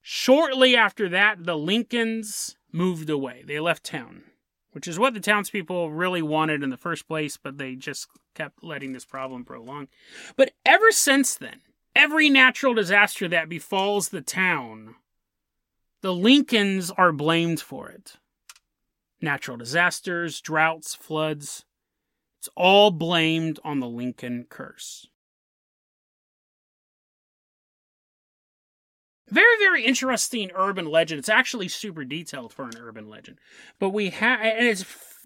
Shortly 0.01 0.75
after 0.75 1.07
that, 1.09 1.43
the 1.43 1.55
Lincolns 1.55 2.57
moved 2.71 3.11
away. 3.11 3.43
They 3.45 3.59
left 3.59 3.83
town, 3.83 4.23
which 4.71 4.87
is 4.87 4.97
what 4.97 5.13
the 5.13 5.19
townspeople 5.19 5.91
really 5.91 6.23
wanted 6.23 6.63
in 6.63 6.71
the 6.71 6.77
first 6.77 7.07
place, 7.07 7.37
but 7.37 7.59
they 7.59 7.75
just 7.75 8.07
kept 8.33 8.63
letting 8.63 8.93
this 8.93 9.05
problem 9.05 9.45
prolong. 9.45 9.87
But 10.35 10.53
ever 10.65 10.91
since 10.91 11.35
then, 11.35 11.61
every 11.95 12.27
natural 12.27 12.73
disaster 12.73 13.27
that 13.27 13.49
befalls 13.49 14.09
the 14.09 14.21
town, 14.21 14.95
the 16.01 16.13
Lincolns 16.13 16.89
are 16.89 17.11
blamed 17.11 17.59
for 17.61 17.87
it 17.89 18.17
natural 19.21 19.57
disasters, 19.57 20.41
droughts, 20.41 20.95
floods. 20.95 21.65
It's 22.39 22.49
all 22.55 22.91
blamed 22.91 23.59
on 23.63 23.79
the 23.79 23.87
Lincoln 23.87 24.45
curse. 24.49 25.07
Very, 29.29 29.57
very 29.59 29.85
interesting 29.85 30.49
urban 30.55 30.85
legend. 30.85 31.19
It's 31.19 31.29
actually 31.29 31.67
super 31.67 32.03
detailed 32.03 32.51
for 32.51 32.63
an 32.65 32.77
urban 32.79 33.09
legend. 33.09 33.37
But 33.77 33.89
we 33.89 34.09
have, 34.09 34.39
and 34.41 34.67
it's 34.67 34.85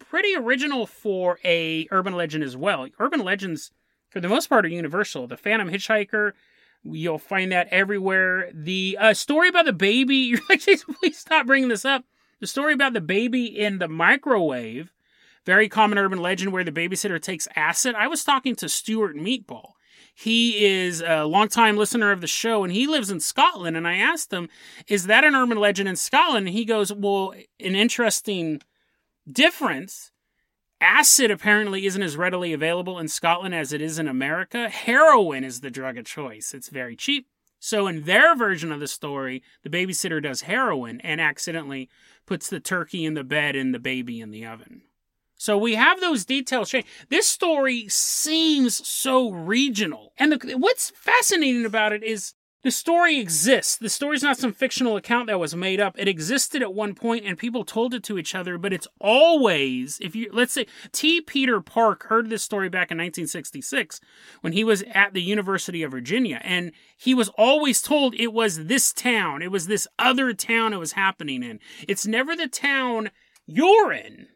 pretty 0.10 0.36
original 0.36 0.86
for 0.86 1.40
a 1.46 1.88
urban 1.90 2.14
legend 2.14 2.44
as 2.44 2.58
well. 2.58 2.88
Urban 3.00 3.22
legends, 3.22 3.72
for 4.10 4.20
the 4.20 4.28
most 4.28 4.48
part, 4.48 4.66
are 4.66 4.70
universal. 4.70 5.28
The 5.28 5.38
Phantom 5.38 5.70
Hitchhiker, 5.70 6.34
you'll 6.84 7.18
find 7.18 7.52
that 7.54 7.70
everywhere. 7.70 8.52
The 8.54 8.98
uh, 9.00 9.14
story 9.14 9.48
about 9.48 9.66
the 9.66 9.74
baby, 9.74 10.16
you're 10.18 10.42
like, 10.50 10.64
please 10.64 11.18
stop 11.18 11.48
bringing 11.48 11.70
this 11.70 11.86
up. 11.86 12.04
The 12.44 12.48
story 12.48 12.74
about 12.74 12.92
the 12.92 13.00
baby 13.00 13.46
in 13.46 13.80
the 13.80 13.88
microwave, 13.88 14.92
very 15.46 15.70
common 15.70 15.98
urban 15.98 16.20
legend 16.20 16.52
where 16.52 16.66
the 16.66 16.74
babysitter 16.74 17.18
takes 17.18 17.48
acid. 17.56 17.96
I 17.96 18.08
was 18.08 18.26
talking 18.26 18.54
to 18.58 18.68
Stuart 18.68 19.16
Meatball. 19.16 19.76
He 20.14 20.66
is 20.66 21.02
a 21.02 21.24
longtime 21.24 21.78
listener 21.78 22.12
of 22.12 22.20
the 22.20 22.28
show 22.28 22.66
and 22.66 22.74
he 22.74 22.86
lives 22.86 23.10
in 23.10 23.22
Scotland. 23.22 23.78
And 23.78 23.88
I 23.88 23.96
asked 23.96 24.34
him, 24.34 24.50
Is 24.90 25.06
that 25.06 25.24
an 25.24 25.36
urban 25.36 25.58
legend 25.58 25.88
in 25.88 25.96
Scotland? 25.96 26.48
And 26.48 26.54
he 26.54 26.66
goes, 26.66 26.92
Well, 26.92 27.34
an 27.62 27.76
interesting 27.76 28.62
difference. 29.26 30.12
Acid 30.82 31.32
apparently 31.32 31.86
isn't 31.86 32.04
as 32.04 32.18
readily 32.18 32.52
available 32.52 33.00
in 33.00 33.08
Scotland 33.08 33.56
as 33.56 33.72
it 33.72 33.82
is 33.82 34.00
in 34.00 34.10
America. 34.10 34.68
Heroin 34.68 35.46
is 35.46 35.62
the 35.62 35.72
drug 35.72 35.98
of 35.98 36.04
choice. 36.04 36.54
It's 36.54 36.68
very 36.68 36.98
cheap. 36.98 37.26
So, 37.66 37.88
in 37.88 38.04
their 38.04 38.36
version 38.36 38.74
of 38.74 38.82
the 38.82 38.90
story, 38.90 39.42
the 39.64 39.70
babysitter 39.70 40.22
does 40.22 40.42
heroin 40.42 41.00
and 41.00 41.22
accidentally 41.22 41.90
puts 42.26 42.50
the 42.50 42.60
turkey 42.60 43.06
in 43.06 43.14
the 43.14 43.24
bed 43.24 43.56
and 43.56 43.74
the 43.74 43.80
baby 43.80 44.20
in 44.20 44.32
the 44.32 44.46
oven. 44.46 44.82
So 45.38 45.58
we 45.58 45.76
have 45.76 46.02
those 46.02 46.26
details. 46.26 46.76
This 47.08 47.26
story 47.26 47.88
seems 47.88 48.86
so 48.86 49.32
regional. 49.32 50.12
And 50.18 50.34
the, 50.34 50.58
what's 50.58 50.90
fascinating 50.90 51.66
about 51.66 51.94
it 51.94 52.04
is 52.04 52.34
the 52.64 52.72
story 52.72 53.20
exists. 53.20 53.76
The 53.76 53.90
story's 53.90 54.24
not 54.24 54.38
some 54.38 54.54
fictional 54.54 54.96
account 54.96 55.28
that 55.28 55.40
was 55.40 55.56
made 55.56 55.80
up. 55.80 55.96
It 55.98 56.08
existed 56.08 56.62
at 56.62 56.74
one 56.74 56.96
point 56.96 57.26
and 57.26 57.38
people 57.38 57.66
told 57.66 57.94
it 57.94 58.04
to 58.04 58.18
each 58.18 58.34
other, 58.34 58.58
but 58.58 58.74
it's 58.74 58.88
always, 59.00 60.00
if 60.02 60.16
you, 60.16 60.30
let's 60.32 60.54
say, 60.54 60.66
T. 60.92 61.22
Peter 61.22 61.60
Park 61.62 62.08
heard 62.08 62.30
this 62.30 62.42
story 62.42 62.70
back 62.70 62.90
in 62.90 62.98
1966 62.98 64.00
when 64.42 64.54
he 64.54 64.64
was 64.64 64.84
at 64.94 65.14
the 65.14 65.22
University 65.22 65.84
of 65.84 65.92
Virginia, 65.92 66.40
and 66.44 66.72
he 66.98 67.14
was 67.14 67.30
always 67.38 67.82
told 67.82 68.16
it 68.16 68.34
was 68.34 68.66
this 68.66 68.94
town, 68.94 69.42
it 69.42 69.52
was 69.52 69.68
this 69.68 69.88
other 70.00 70.34
town 70.34 70.74
it 70.74 70.80
was 70.80 70.94
happening 70.94 71.44
in. 71.44 71.60
It's 71.88 72.08
never 72.08 72.36
the 72.36 72.48
town 72.48 73.12
you're 73.46 73.92
in. 73.92 74.28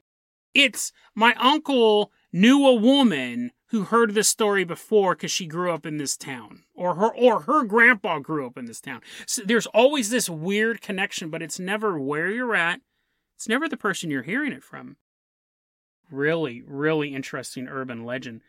It's 0.54 0.92
my 1.16 1.34
uncle 1.36 2.12
knew 2.32 2.66
a 2.66 2.74
woman 2.74 3.52
who 3.68 3.84
heard 3.84 4.13
this 4.13 4.30
story 4.30 4.63
before 4.63 5.16
because 5.16 5.32
she 5.32 5.46
grew 5.46 5.72
up 5.72 5.86
in 5.86 5.98
this 5.98 6.16
town 6.16 6.63
or 6.74 6.96
her 6.96 7.13
or 7.16 7.42
her 7.42 7.63
grandpa 7.63 8.20
grew 8.20 8.46
up 8.46 8.58
in 8.58 8.66
this 8.66 8.82
town. 8.82 9.02
So 9.26 9.44
there's 9.46 9.68
always 9.68 10.10
this 10.10 10.30
weird 10.30 10.82
connection 10.82 11.30
but 11.30 11.42
it's 11.42 11.60
never 11.60 12.00
where 12.00 12.30
you're 12.30 12.56
at. 12.56 12.82
It's 13.36 13.50
never 13.50 13.68
the 13.68 13.78
person 13.78 14.10
you're 14.10 14.24
hearing 14.24 14.54
it 14.54 14.63
from. 14.63 14.98
Really 16.10 16.63
really 16.66 17.13
interesting 17.13 17.68
urban 17.68 18.06
legend. 18.06 18.42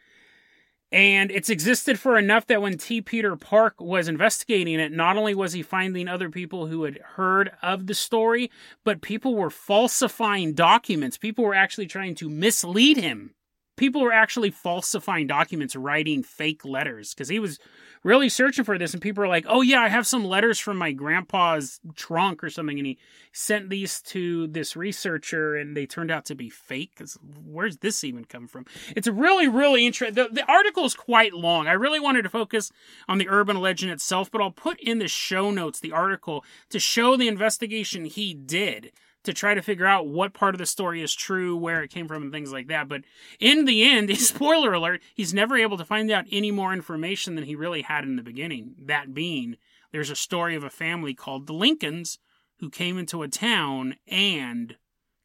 And 0.90 1.30
it's 1.30 1.50
existed 1.50 1.98
for 2.00 2.16
enough 2.16 2.46
that 2.46 2.62
when 2.62 2.78
T. 2.78 3.02
Peter 3.02 3.36
Park 3.36 3.78
was 3.78 4.08
investigating 4.08 4.80
it, 4.80 4.90
not 4.90 5.18
only 5.18 5.34
was 5.34 5.52
he 5.52 5.62
finding 5.62 6.08
other 6.08 6.30
people 6.30 6.66
who 6.66 6.84
had 6.84 6.98
heard 7.16 7.50
of 7.60 7.86
the 7.86 7.94
story, 7.94 8.50
but 8.84 9.02
people 9.02 9.34
were 9.34 9.50
falsifying 9.50 10.54
documents. 10.54 11.18
People 11.18 11.44
were 11.44 11.54
actually 11.54 11.88
trying 11.88 12.14
to 12.14 12.30
mislead 12.30 12.96
him 12.96 13.34
people 13.78 14.02
were 14.02 14.12
actually 14.12 14.50
falsifying 14.50 15.26
documents, 15.26 15.74
writing 15.74 16.22
fake 16.22 16.64
letters 16.64 17.14
because 17.14 17.28
he 17.28 17.38
was 17.38 17.58
really 18.04 18.28
searching 18.28 18.64
for 18.64 18.76
this. 18.76 18.92
And 18.92 19.00
people 19.00 19.22
were 19.22 19.28
like, 19.28 19.46
"Oh 19.48 19.62
yeah, 19.62 19.80
I 19.80 19.88
have 19.88 20.06
some 20.06 20.24
letters 20.24 20.58
from 20.58 20.76
my 20.76 20.92
grandpa's 20.92 21.80
trunk 21.96 22.44
or 22.44 22.50
something," 22.50 22.78
and 22.78 22.86
he 22.86 22.98
sent 23.32 23.70
these 23.70 24.02
to 24.02 24.48
this 24.48 24.76
researcher, 24.76 25.56
and 25.56 25.76
they 25.76 25.86
turned 25.86 26.10
out 26.10 26.26
to 26.26 26.34
be 26.34 26.50
fake. 26.50 26.90
Because 26.94 27.18
where's 27.44 27.78
this 27.78 28.04
even 28.04 28.24
come 28.24 28.46
from? 28.46 28.66
It's 28.94 29.08
really, 29.08 29.48
really 29.48 29.86
interesting. 29.86 30.14
The, 30.14 30.28
the 30.30 30.50
article 30.50 30.84
is 30.84 30.94
quite 30.94 31.32
long. 31.32 31.66
I 31.66 31.72
really 31.72 32.00
wanted 32.00 32.22
to 32.22 32.28
focus 32.28 32.70
on 33.08 33.18
the 33.18 33.28
urban 33.28 33.58
legend 33.60 33.92
itself, 33.92 34.30
but 34.30 34.42
I'll 34.42 34.50
put 34.50 34.78
in 34.80 34.98
the 34.98 35.08
show 35.08 35.50
notes 35.50 35.80
the 35.80 35.92
article 35.92 36.44
to 36.70 36.78
show 36.78 37.16
the 37.16 37.28
investigation 37.28 38.04
he 38.04 38.34
did 38.34 38.92
to 39.28 39.34
try 39.34 39.52
to 39.52 39.62
figure 39.62 39.86
out 39.86 40.08
what 40.08 40.32
part 40.32 40.54
of 40.54 40.58
the 40.58 40.66
story 40.66 41.02
is 41.02 41.14
true, 41.14 41.54
where 41.54 41.82
it 41.82 41.90
came 41.90 42.08
from, 42.08 42.22
and 42.22 42.32
things 42.32 42.50
like 42.50 42.66
that. 42.68 42.88
But 42.88 43.02
in 43.38 43.66
the 43.66 43.84
end, 43.84 44.16
spoiler 44.18 44.72
alert, 44.72 45.02
he's 45.14 45.34
never 45.34 45.56
able 45.56 45.76
to 45.76 45.84
find 45.84 46.10
out 46.10 46.24
any 46.32 46.50
more 46.50 46.72
information 46.72 47.34
than 47.34 47.44
he 47.44 47.54
really 47.54 47.82
had 47.82 48.04
in 48.04 48.16
the 48.16 48.22
beginning. 48.22 48.74
That 48.78 49.12
being, 49.12 49.56
there's 49.92 50.10
a 50.10 50.16
story 50.16 50.54
of 50.54 50.64
a 50.64 50.70
family 50.70 51.12
called 51.12 51.46
the 51.46 51.52
Lincolns 51.52 52.18
who 52.58 52.70
came 52.70 52.98
into 52.98 53.22
a 53.22 53.28
town 53.28 53.96
and 54.06 54.76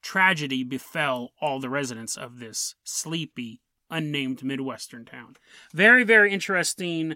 tragedy 0.01 0.65
befell 0.65 1.31
all 1.39 1.61
the 1.61 1.69
residents 1.69 2.17
of 2.17 2.39
this 2.39 2.75
sleepy, 2.83 3.61
unnamed 3.89 4.43
Midwestern 4.43 5.05
town. 5.05 5.37
Very, 5.73 6.03
very 6.03 6.31
interesting 6.31 7.15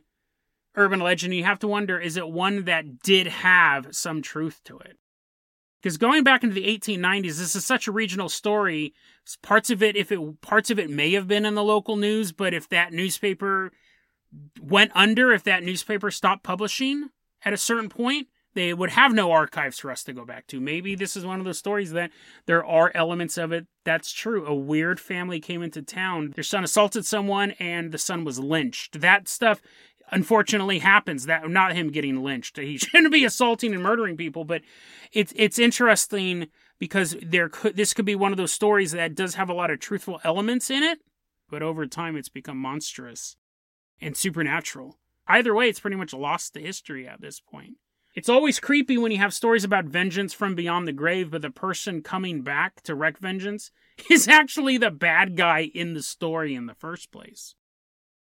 urban 0.77 1.01
legend. 1.01 1.33
You 1.33 1.43
have 1.43 1.59
to 1.59 1.67
wonder 1.67 1.99
is 1.99 2.15
it 2.15 2.29
one 2.29 2.63
that 2.63 3.01
did 3.01 3.27
have 3.27 3.93
some 3.93 4.21
truth 4.21 4.61
to 4.63 4.79
it? 4.79 4.97
Because 5.87 5.97
going 5.97 6.21
back 6.21 6.43
into 6.43 6.53
the 6.53 6.65
1890s 6.65 7.37
this 7.37 7.55
is 7.55 7.65
such 7.65 7.87
a 7.87 7.93
regional 7.93 8.27
story. 8.27 8.93
Parts 9.41 9.69
of 9.69 9.81
it 9.81 9.95
if 9.95 10.11
it 10.11 10.41
parts 10.41 10.69
of 10.69 10.77
it 10.77 10.89
may 10.89 11.13
have 11.13 11.29
been 11.29 11.45
in 11.45 11.55
the 11.55 11.63
local 11.63 11.95
news 11.95 12.33
but 12.33 12.53
if 12.53 12.67
that 12.67 12.91
newspaper 12.91 13.71
went 14.61 14.91
under 14.93 15.31
if 15.31 15.45
that 15.45 15.63
newspaper 15.63 16.11
stopped 16.11 16.43
publishing 16.43 17.07
at 17.45 17.53
a 17.53 17.57
certain 17.57 17.87
point 17.87 18.27
they 18.53 18.73
would 18.73 18.89
have 18.89 19.13
no 19.13 19.31
archives 19.31 19.79
for 19.79 19.89
us 19.89 20.03
to 20.03 20.13
go 20.13 20.25
back 20.25 20.47
to. 20.47 20.59
Maybe 20.59 20.95
this 20.95 21.15
is 21.15 21.25
one 21.25 21.39
of 21.39 21.45
those 21.45 21.59
stories 21.59 21.91
that 21.91 22.11
there 22.47 22.65
are 22.65 22.91
elements 22.95 23.37
of 23.37 23.51
it. 23.51 23.67
That's 23.85 24.11
true. 24.11 24.45
A 24.45 24.55
weird 24.55 24.99
family 24.99 25.39
came 25.39 25.61
into 25.61 25.83
town. 25.83 26.31
Their 26.33 26.43
son 26.43 26.63
assaulted 26.63 27.05
someone 27.05 27.51
and 27.59 27.91
the 27.91 27.99
son 27.99 28.25
was 28.25 28.39
lynched. 28.39 28.99
That 28.99 29.27
stuff 29.27 29.61
unfortunately 30.11 30.79
happens 30.79 31.25
that 31.25 31.49
not 31.49 31.75
him 31.75 31.89
getting 31.89 32.23
lynched. 32.23 32.57
He 32.57 32.77
shouldn't 32.77 33.11
be 33.11 33.25
assaulting 33.25 33.73
and 33.73 33.83
murdering 33.83 34.17
people 34.17 34.45
but 34.45 34.61
it's 35.11 35.33
it's 35.35 35.59
interesting 35.59 36.47
because 36.79 37.15
there 37.21 37.49
could 37.49 37.75
this 37.75 37.93
could 37.93 38.05
be 38.05 38.15
one 38.15 38.31
of 38.31 38.37
those 38.37 38.51
stories 38.51 38.91
that 38.91 39.15
does 39.15 39.35
have 39.35 39.49
a 39.49 39.53
lot 39.53 39.71
of 39.71 39.79
truthful 39.79 40.19
elements 40.23 40.69
in 40.69 40.83
it 40.83 40.99
but 41.49 41.61
over 41.61 41.85
time 41.85 42.15
it's 42.15 42.29
become 42.29 42.57
monstrous 42.57 43.37
and 44.01 44.15
supernatural. 44.15 44.97
Either 45.27 45.53
way 45.53 45.69
it's 45.69 45.79
pretty 45.79 45.97
much 45.97 46.13
lost 46.13 46.53
to 46.53 46.61
history 46.61 47.07
at 47.07 47.21
this 47.21 47.39
point. 47.39 47.75
It's 48.15 48.29
always 48.29 48.59
creepy 48.59 48.97
when 48.97 49.11
you 49.11 49.19
have 49.19 49.33
stories 49.33 49.63
about 49.63 49.85
vengeance 49.85 50.33
from 50.33 50.55
beyond 50.55 50.87
the 50.87 50.93
grave 50.93 51.31
but 51.31 51.41
the 51.41 51.51
person 51.51 52.01
coming 52.01 52.41
back 52.41 52.81
to 52.83 52.95
wreak 52.95 53.19
vengeance 53.19 53.71
is 54.09 54.27
actually 54.27 54.77
the 54.77 54.91
bad 54.91 55.35
guy 55.35 55.71
in 55.73 55.93
the 55.93 56.03
story 56.03 56.55
in 56.55 56.65
the 56.65 56.75
first 56.75 57.11
place. 57.11 57.55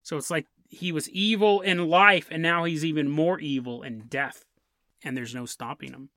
So 0.04 0.18
it's 0.18 0.30
like 0.30 0.48
he 0.74 0.92
was 0.92 1.10
evil 1.10 1.62
in 1.62 1.88
life 1.90 2.28
and 2.32 2.42
now 2.42 2.64
he's 2.64 2.84
even 2.86 3.10
more 3.10 3.40
evil 3.40 3.84
in 3.84 4.02
death. 4.08 4.46
And 5.04 5.16
there's 5.16 5.36
no 5.36 5.46
stopping 5.46 5.92
him. 5.92 6.10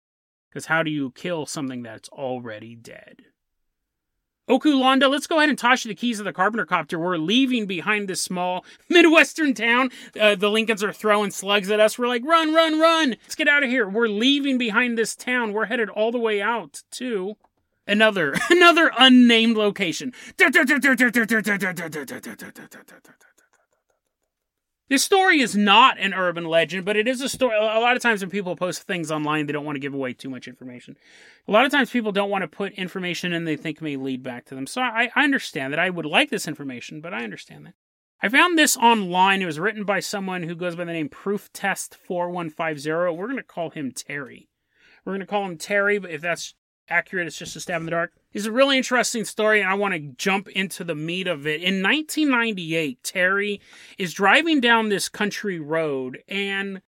Because 0.48 0.66
how 0.66 0.82
do 0.82 0.90
you 0.90 1.10
kill 1.10 1.46
something 1.46 1.82
that's 1.82 2.08
already 2.08 2.74
dead? 2.74 3.22
Okulanda, 4.48 5.10
let's 5.10 5.26
go 5.26 5.38
ahead 5.38 5.48
and 5.48 5.58
toss 5.58 5.84
you 5.84 5.88
the 5.88 5.94
keys 5.94 6.20
of 6.20 6.24
the 6.24 6.32
Carpenter 6.32 6.64
Copter. 6.64 6.98
We're 6.98 7.16
leaving 7.16 7.66
behind 7.66 8.08
this 8.08 8.22
small 8.22 8.64
Midwestern 8.88 9.54
town. 9.54 9.90
Uh, 10.18 10.36
the 10.36 10.50
Lincolns 10.50 10.84
are 10.84 10.92
throwing 10.92 11.32
slugs 11.32 11.70
at 11.70 11.80
us. 11.80 11.98
We're 11.98 12.06
like, 12.06 12.24
run, 12.24 12.54
run, 12.54 12.78
run. 12.78 13.10
Let's 13.22 13.34
get 13.34 13.48
out 13.48 13.64
of 13.64 13.70
here. 13.70 13.88
We're 13.88 14.08
leaving 14.08 14.56
behind 14.56 14.96
this 14.96 15.16
town. 15.16 15.52
We're 15.52 15.66
headed 15.66 15.90
all 15.90 16.12
the 16.12 16.18
way 16.18 16.40
out 16.40 16.82
to 16.92 17.36
another, 17.88 18.34
another 18.50 18.92
unnamed 18.96 19.56
location. 19.56 20.12
This 24.88 25.02
story 25.02 25.40
is 25.40 25.56
not 25.56 25.98
an 25.98 26.14
urban 26.14 26.44
legend, 26.44 26.84
but 26.84 26.96
it 26.96 27.08
is 27.08 27.20
a 27.20 27.28
story. 27.28 27.56
A 27.56 27.80
lot 27.80 27.96
of 27.96 28.02
times 28.02 28.20
when 28.20 28.30
people 28.30 28.54
post 28.54 28.82
things 28.82 29.10
online, 29.10 29.46
they 29.46 29.52
don't 29.52 29.64
want 29.64 29.74
to 29.74 29.80
give 29.80 29.94
away 29.94 30.12
too 30.12 30.30
much 30.30 30.46
information. 30.46 30.96
A 31.48 31.52
lot 31.52 31.64
of 31.64 31.72
times 31.72 31.90
people 31.90 32.12
don't 32.12 32.30
want 32.30 32.42
to 32.42 32.48
put 32.48 32.72
information 32.74 33.32
in 33.32 33.44
they 33.44 33.56
think 33.56 33.82
may 33.82 33.96
lead 33.96 34.22
back 34.22 34.44
to 34.46 34.54
them. 34.54 34.66
So 34.66 34.80
I, 34.80 35.10
I 35.16 35.24
understand 35.24 35.72
that. 35.72 35.80
I 35.80 35.90
would 35.90 36.06
like 36.06 36.30
this 36.30 36.46
information, 36.46 37.00
but 37.00 37.12
I 37.12 37.24
understand 37.24 37.66
that. 37.66 37.74
I 38.22 38.28
found 38.28 38.56
this 38.56 38.76
online. 38.76 39.42
It 39.42 39.46
was 39.46 39.58
written 39.58 39.84
by 39.84 40.00
someone 40.00 40.44
who 40.44 40.54
goes 40.54 40.76
by 40.76 40.84
the 40.84 40.92
name 40.92 41.08
Proof 41.08 41.52
Test 41.52 41.96
4150. 41.96 42.90
We're 42.90 43.26
going 43.26 43.36
to 43.36 43.42
call 43.42 43.70
him 43.70 43.90
Terry. 43.90 44.48
We're 45.04 45.12
going 45.12 45.20
to 45.20 45.26
call 45.26 45.44
him 45.44 45.58
Terry, 45.58 45.98
but 45.98 46.12
if 46.12 46.20
that's 46.20 46.54
accurate. 46.88 47.26
It's 47.26 47.38
just 47.38 47.56
a 47.56 47.60
stab 47.60 47.80
in 47.80 47.86
the 47.86 47.90
dark. 47.90 48.12
It's 48.32 48.46
a 48.46 48.52
really 48.52 48.76
interesting 48.76 49.24
story, 49.24 49.60
and 49.60 49.68
I 49.68 49.74
want 49.74 49.94
to 49.94 50.00
jump 50.00 50.48
into 50.48 50.84
the 50.84 50.94
meat 50.94 51.26
of 51.26 51.46
it. 51.46 51.62
In 51.62 51.82
1998, 51.82 53.02
Terry 53.02 53.60
is 53.98 54.12
driving 54.12 54.60
down 54.60 54.88
this 54.88 55.08
country 55.08 55.58
road, 55.58 56.22
and 56.28 56.82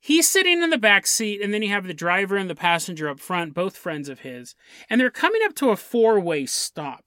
he's 0.00 0.28
sitting 0.28 0.62
in 0.62 0.70
the 0.70 0.78
back 0.78 1.06
seat, 1.06 1.40
and 1.40 1.52
then 1.52 1.62
you 1.62 1.70
have 1.70 1.86
the 1.86 1.94
driver 1.94 2.36
and 2.36 2.50
the 2.50 2.54
passenger 2.54 3.08
up 3.08 3.20
front, 3.20 3.54
both 3.54 3.76
friends 3.76 4.08
of 4.08 4.20
his, 4.20 4.54
and 4.90 5.00
they're 5.00 5.10
coming 5.10 5.40
up 5.44 5.54
to 5.56 5.70
a 5.70 5.76
four 5.76 6.20
way 6.20 6.46
stop. 6.46 7.04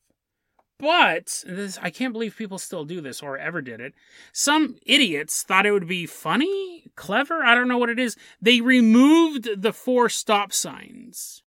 But 0.77 1.43
this, 1.47 1.79
I 1.81 1.89
can't 1.89 2.11
believe 2.11 2.35
people 2.35 2.57
still 2.57 2.83
do 2.83 2.99
this 2.99 3.23
or 3.23 3.37
ever 3.37 3.61
did 3.61 3.79
it. 3.79 3.93
Some 4.33 4.75
idiots 4.85 5.41
thought 5.41 5.65
it 5.65 5.71
would 5.71 5.87
be 5.87 6.05
funny, 6.05 6.91
clever. 6.95 7.43
I 7.43 7.55
don't 7.55 7.69
know 7.69 7.77
what 7.77 7.89
it 7.89 7.97
is. 7.97 8.17
They 8.41 8.59
removed 8.59 9.61
the 9.61 9.71
four 9.71 10.09
stop 10.09 10.51
signs 10.51 11.43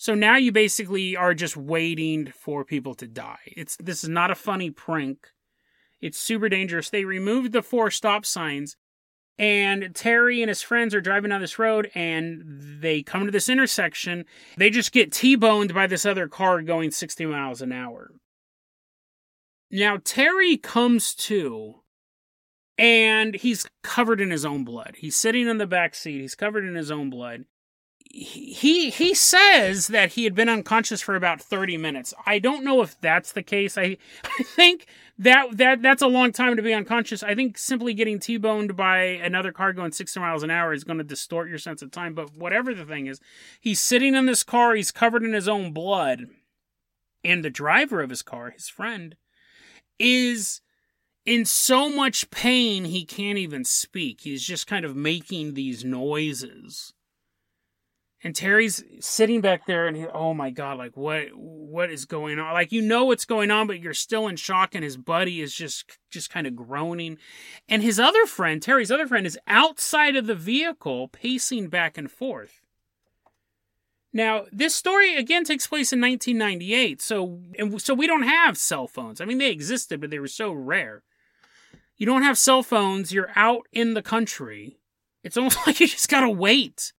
so 0.00 0.14
now 0.14 0.36
you 0.36 0.50
basically 0.50 1.14
are 1.14 1.34
just 1.34 1.58
waiting 1.58 2.32
for 2.34 2.64
people 2.64 2.94
to 2.94 3.06
die. 3.06 3.52
It's 3.54 3.76
this 3.76 4.02
is 4.02 4.08
not 4.08 4.30
a 4.30 4.34
funny 4.34 4.70
prank. 4.70 5.26
It's 6.00 6.16
super 6.16 6.48
dangerous. 6.48 6.88
They 6.88 7.04
removed 7.04 7.52
the 7.52 7.60
four 7.60 7.90
stop 7.90 8.24
signs 8.24 8.78
and 9.38 9.94
Terry 9.94 10.40
and 10.40 10.48
his 10.48 10.62
friends 10.62 10.94
are 10.94 11.02
driving 11.02 11.28
down 11.28 11.42
this 11.42 11.58
road 11.58 11.90
and 11.94 12.42
they 12.80 13.02
come 13.02 13.26
to 13.26 13.30
this 13.30 13.50
intersection. 13.50 14.24
They 14.56 14.70
just 14.70 14.92
get 14.92 15.12
T-boned 15.12 15.74
by 15.74 15.86
this 15.86 16.06
other 16.06 16.28
car 16.28 16.62
going 16.62 16.92
60 16.92 17.26
miles 17.26 17.60
an 17.60 17.70
hour. 17.70 18.10
Now 19.70 19.98
Terry 20.02 20.56
comes 20.56 21.14
to 21.16 21.82
and 22.78 23.34
he's 23.34 23.68
covered 23.82 24.22
in 24.22 24.30
his 24.30 24.46
own 24.46 24.64
blood. 24.64 24.94
He's 24.96 25.14
sitting 25.14 25.46
in 25.46 25.58
the 25.58 25.66
back 25.66 25.94
seat. 25.94 26.22
He's 26.22 26.34
covered 26.34 26.64
in 26.64 26.74
his 26.74 26.90
own 26.90 27.10
blood 27.10 27.44
he 28.12 28.90
he 28.90 29.14
says 29.14 29.86
that 29.86 30.12
he 30.12 30.24
had 30.24 30.34
been 30.34 30.48
unconscious 30.48 31.00
for 31.00 31.14
about 31.14 31.40
30 31.40 31.76
minutes. 31.76 32.12
I 32.26 32.40
don't 32.40 32.64
know 32.64 32.82
if 32.82 33.00
that's 33.00 33.32
the 33.32 33.42
case. 33.42 33.78
I 33.78 33.98
I 34.24 34.42
think 34.42 34.86
that 35.18 35.56
that 35.58 35.80
that's 35.80 36.02
a 36.02 36.08
long 36.08 36.32
time 36.32 36.56
to 36.56 36.62
be 36.62 36.74
unconscious. 36.74 37.22
I 37.22 37.36
think 37.36 37.56
simply 37.56 37.94
getting 37.94 38.18
T-boned 38.18 38.76
by 38.76 38.98
another 38.98 39.52
car 39.52 39.72
going 39.72 39.92
60 39.92 40.18
miles 40.18 40.42
an 40.42 40.50
hour 40.50 40.72
is 40.72 40.82
going 40.82 40.98
to 40.98 41.04
distort 41.04 41.48
your 41.48 41.58
sense 41.58 41.82
of 41.82 41.92
time, 41.92 42.14
but 42.14 42.36
whatever 42.36 42.74
the 42.74 42.84
thing 42.84 43.06
is, 43.06 43.20
he's 43.60 43.80
sitting 43.80 44.14
in 44.14 44.26
this 44.26 44.42
car, 44.42 44.74
he's 44.74 44.90
covered 44.90 45.22
in 45.22 45.32
his 45.32 45.48
own 45.48 45.72
blood. 45.72 46.26
And 47.22 47.44
the 47.44 47.50
driver 47.50 48.00
of 48.00 48.10
his 48.10 48.22
car, 48.22 48.50
his 48.50 48.68
friend, 48.68 49.14
is 49.98 50.62
in 51.26 51.44
so 51.44 51.90
much 51.90 52.30
pain 52.30 52.86
he 52.86 53.04
can't 53.04 53.38
even 53.38 53.64
speak. 53.64 54.22
He's 54.22 54.42
just 54.42 54.66
kind 54.66 54.86
of 54.86 54.96
making 54.96 55.52
these 55.52 55.84
noises 55.84 56.94
and 58.22 58.34
Terry's 58.34 58.84
sitting 59.00 59.40
back 59.40 59.66
there 59.66 59.86
and 59.86 59.96
he, 59.96 60.06
oh 60.06 60.34
my 60.34 60.50
god, 60.50 60.76
like 60.76 60.96
what 60.96 61.28
what 61.34 61.90
is 61.90 62.04
going 62.04 62.38
on? 62.38 62.52
Like 62.52 62.70
you 62.70 62.82
know 62.82 63.06
what's 63.06 63.24
going 63.24 63.50
on, 63.50 63.66
but 63.66 63.80
you're 63.80 63.94
still 63.94 64.28
in 64.28 64.36
shock 64.36 64.74
and 64.74 64.84
his 64.84 64.96
buddy 64.96 65.40
is 65.40 65.54
just 65.54 65.98
just 66.10 66.28
kind 66.28 66.46
of 66.46 66.54
groaning. 66.54 67.16
And 67.68 67.82
his 67.82 67.98
other 67.98 68.26
friend, 68.26 68.60
Terry's 68.60 68.90
other 68.90 69.06
friend 69.06 69.26
is 69.26 69.38
outside 69.46 70.16
of 70.16 70.26
the 70.26 70.34
vehicle 70.34 71.08
pacing 71.08 71.68
back 71.68 71.96
and 71.96 72.10
forth. 72.10 72.60
Now, 74.12 74.46
this 74.52 74.74
story 74.74 75.16
again 75.16 75.44
takes 75.44 75.66
place 75.66 75.92
in 75.92 76.00
1998. 76.00 77.00
So 77.00 77.40
and 77.58 77.80
so 77.80 77.94
we 77.94 78.06
don't 78.06 78.24
have 78.24 78.58
cell 78.58 78.86
phones. 78.86 79.22
I 79.22 79.24
mean 79.24 79.38
they 79.38 79.50
existed, 79.50 79.98
but 79.98 80.10
they 80.10 80.18
were 80.18 80.26
so 80.26 80.52
rare. 80.52 81.04
You 81.96 82.04
don't 82.04 82.22
have 82.22 82.38
cell 82.38 82.62
phones, 82.62 83.12
you're 83.12 83.30
out 83.34 83.66
in 83.72 83.94
the 83.94 84.02
country. 84.02 84.78
It's 85.24 85.38
almost 85.38 85.58
like 85.66 85.80
you 85.80 85.86
just 85.86 86.10
got 86.10 86.20
to 86.20 86.30
wait 86.30 86.92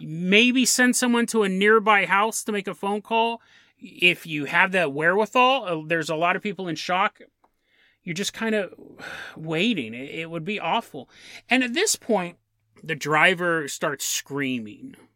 maybe 0.00 0.64
send 0.64 0.96
someone 0.96 1.26
to 1.26 1.42
a 1.42 1.48
nearby 1.48 2.06
house 2.06 2.44
to 2.44 2.52
make 2.52 2.68
a 2.68 2.74
phone 2.74 3.02
call 3.02 3.40
if 3.78 4.26
you 4.26 4.46
have 4.46 4.72
that 4.72 4.92
wherewithal. 4.92 5.64
Uh, 5.64 5.86
there's 5.86 6.10
a 6.10 6.16
lot 6.16 6.36
of 6.36 6.42
people 6.42 6.68
in 6.68 6.76
shock. 6.76 7.20
You're 8.02 8.14
just 8.14 8.32
kind 8.32 8.54
of 8.54 8.72
waiting. 9.36 9.94
It 9.94 10.30
would 10.30 10.44
be 10.44 10.60
awful. 10.60 11.08
And 11.48 11.62
at 11.62 11.74
this 11.74 11.96
point, 11.96 12.36
the 12.82 12.94
driver 12.94 13.68
starts 13.68 14.04
screaming. 14.04 14.96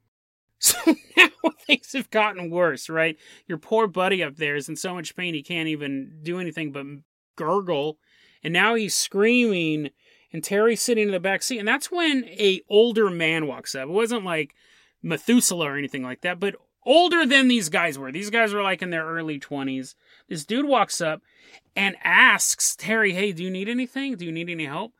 So 0.64 0.78
now 1.16 1.50
things 1.66 1.92
have 1.92 2.08
gotten 2.10 2.48
worse, 2.48 2.88
right? 2.88 3.16
Your 3.48 3.58
poor 3.58 3.88
buddy 3.88 4.22
up 4.22 4.36
there 4.36 4.54
is 4.54 4.68
in 4.68 4.76
so 4.76 4.94
much 4.94 5.16
pain 5.16 5.34
he 5.34 5.42
can't 5.42 5.66
even 5.66 6.20
do 6.22 6.38
anything 6.38 6.70
but 6.70 6.86
gurgle. 7.34 7.98
And 8.44 8.52
now 8.52 8.76
he's 8.76 8.94
screaming, 8.94 9.90
and 10.32 10.44
Terry's 10.44 10.80
sitting 10.80 11.08
in 11.08 11.10
the 11.10 11.18
back 11.18 11.42
seat. 11.42 11.58
And 11.58 11.66
that's 11.66 11.90
when 11.90 12.26
a 12.26 12.60
older 12.68 13.10
man 13.10 13.48
walks 13.48 13.74
up. 13.74 13.88
It 13.88 13.92
wasn't 13.92 14.24
like 14.24 14.54
Methuselah 15.02 15.70
or 15.70 15.76
anything 15.76 16.02
like 16.02 16.20
that, 16.22 16.38
but 16.38 16.54
older 16.84 17.26
than 17.26 17.48
these 17.48 17.68
guys 17.68 17.98
were. 17.98 18.12
These 18.12 18.30
guys 18.30 18.52
were 18.52 18.62
like 18.62 18.82
in 18.82 18.90
their 18.90 19.06
early 19.06 19.38
20s. 19.38 19.94
This 20.28 20.44
dude 20.44 20.66
walks 20.66 21.00
up 21.00 21.22
and 21.76 21.96
asks 22.02 22.76
Terry, 22.76 23.12
Hey, 23.12 23.32
do 23.32 23.42
you 23.42 23.50
need 23.50 23.68
anything? 23.68 24.16
Do 24.16 24.24
you 24.24 24.32
need 24.32 24.50
any 24.50 24.66
help? 24.66 24.92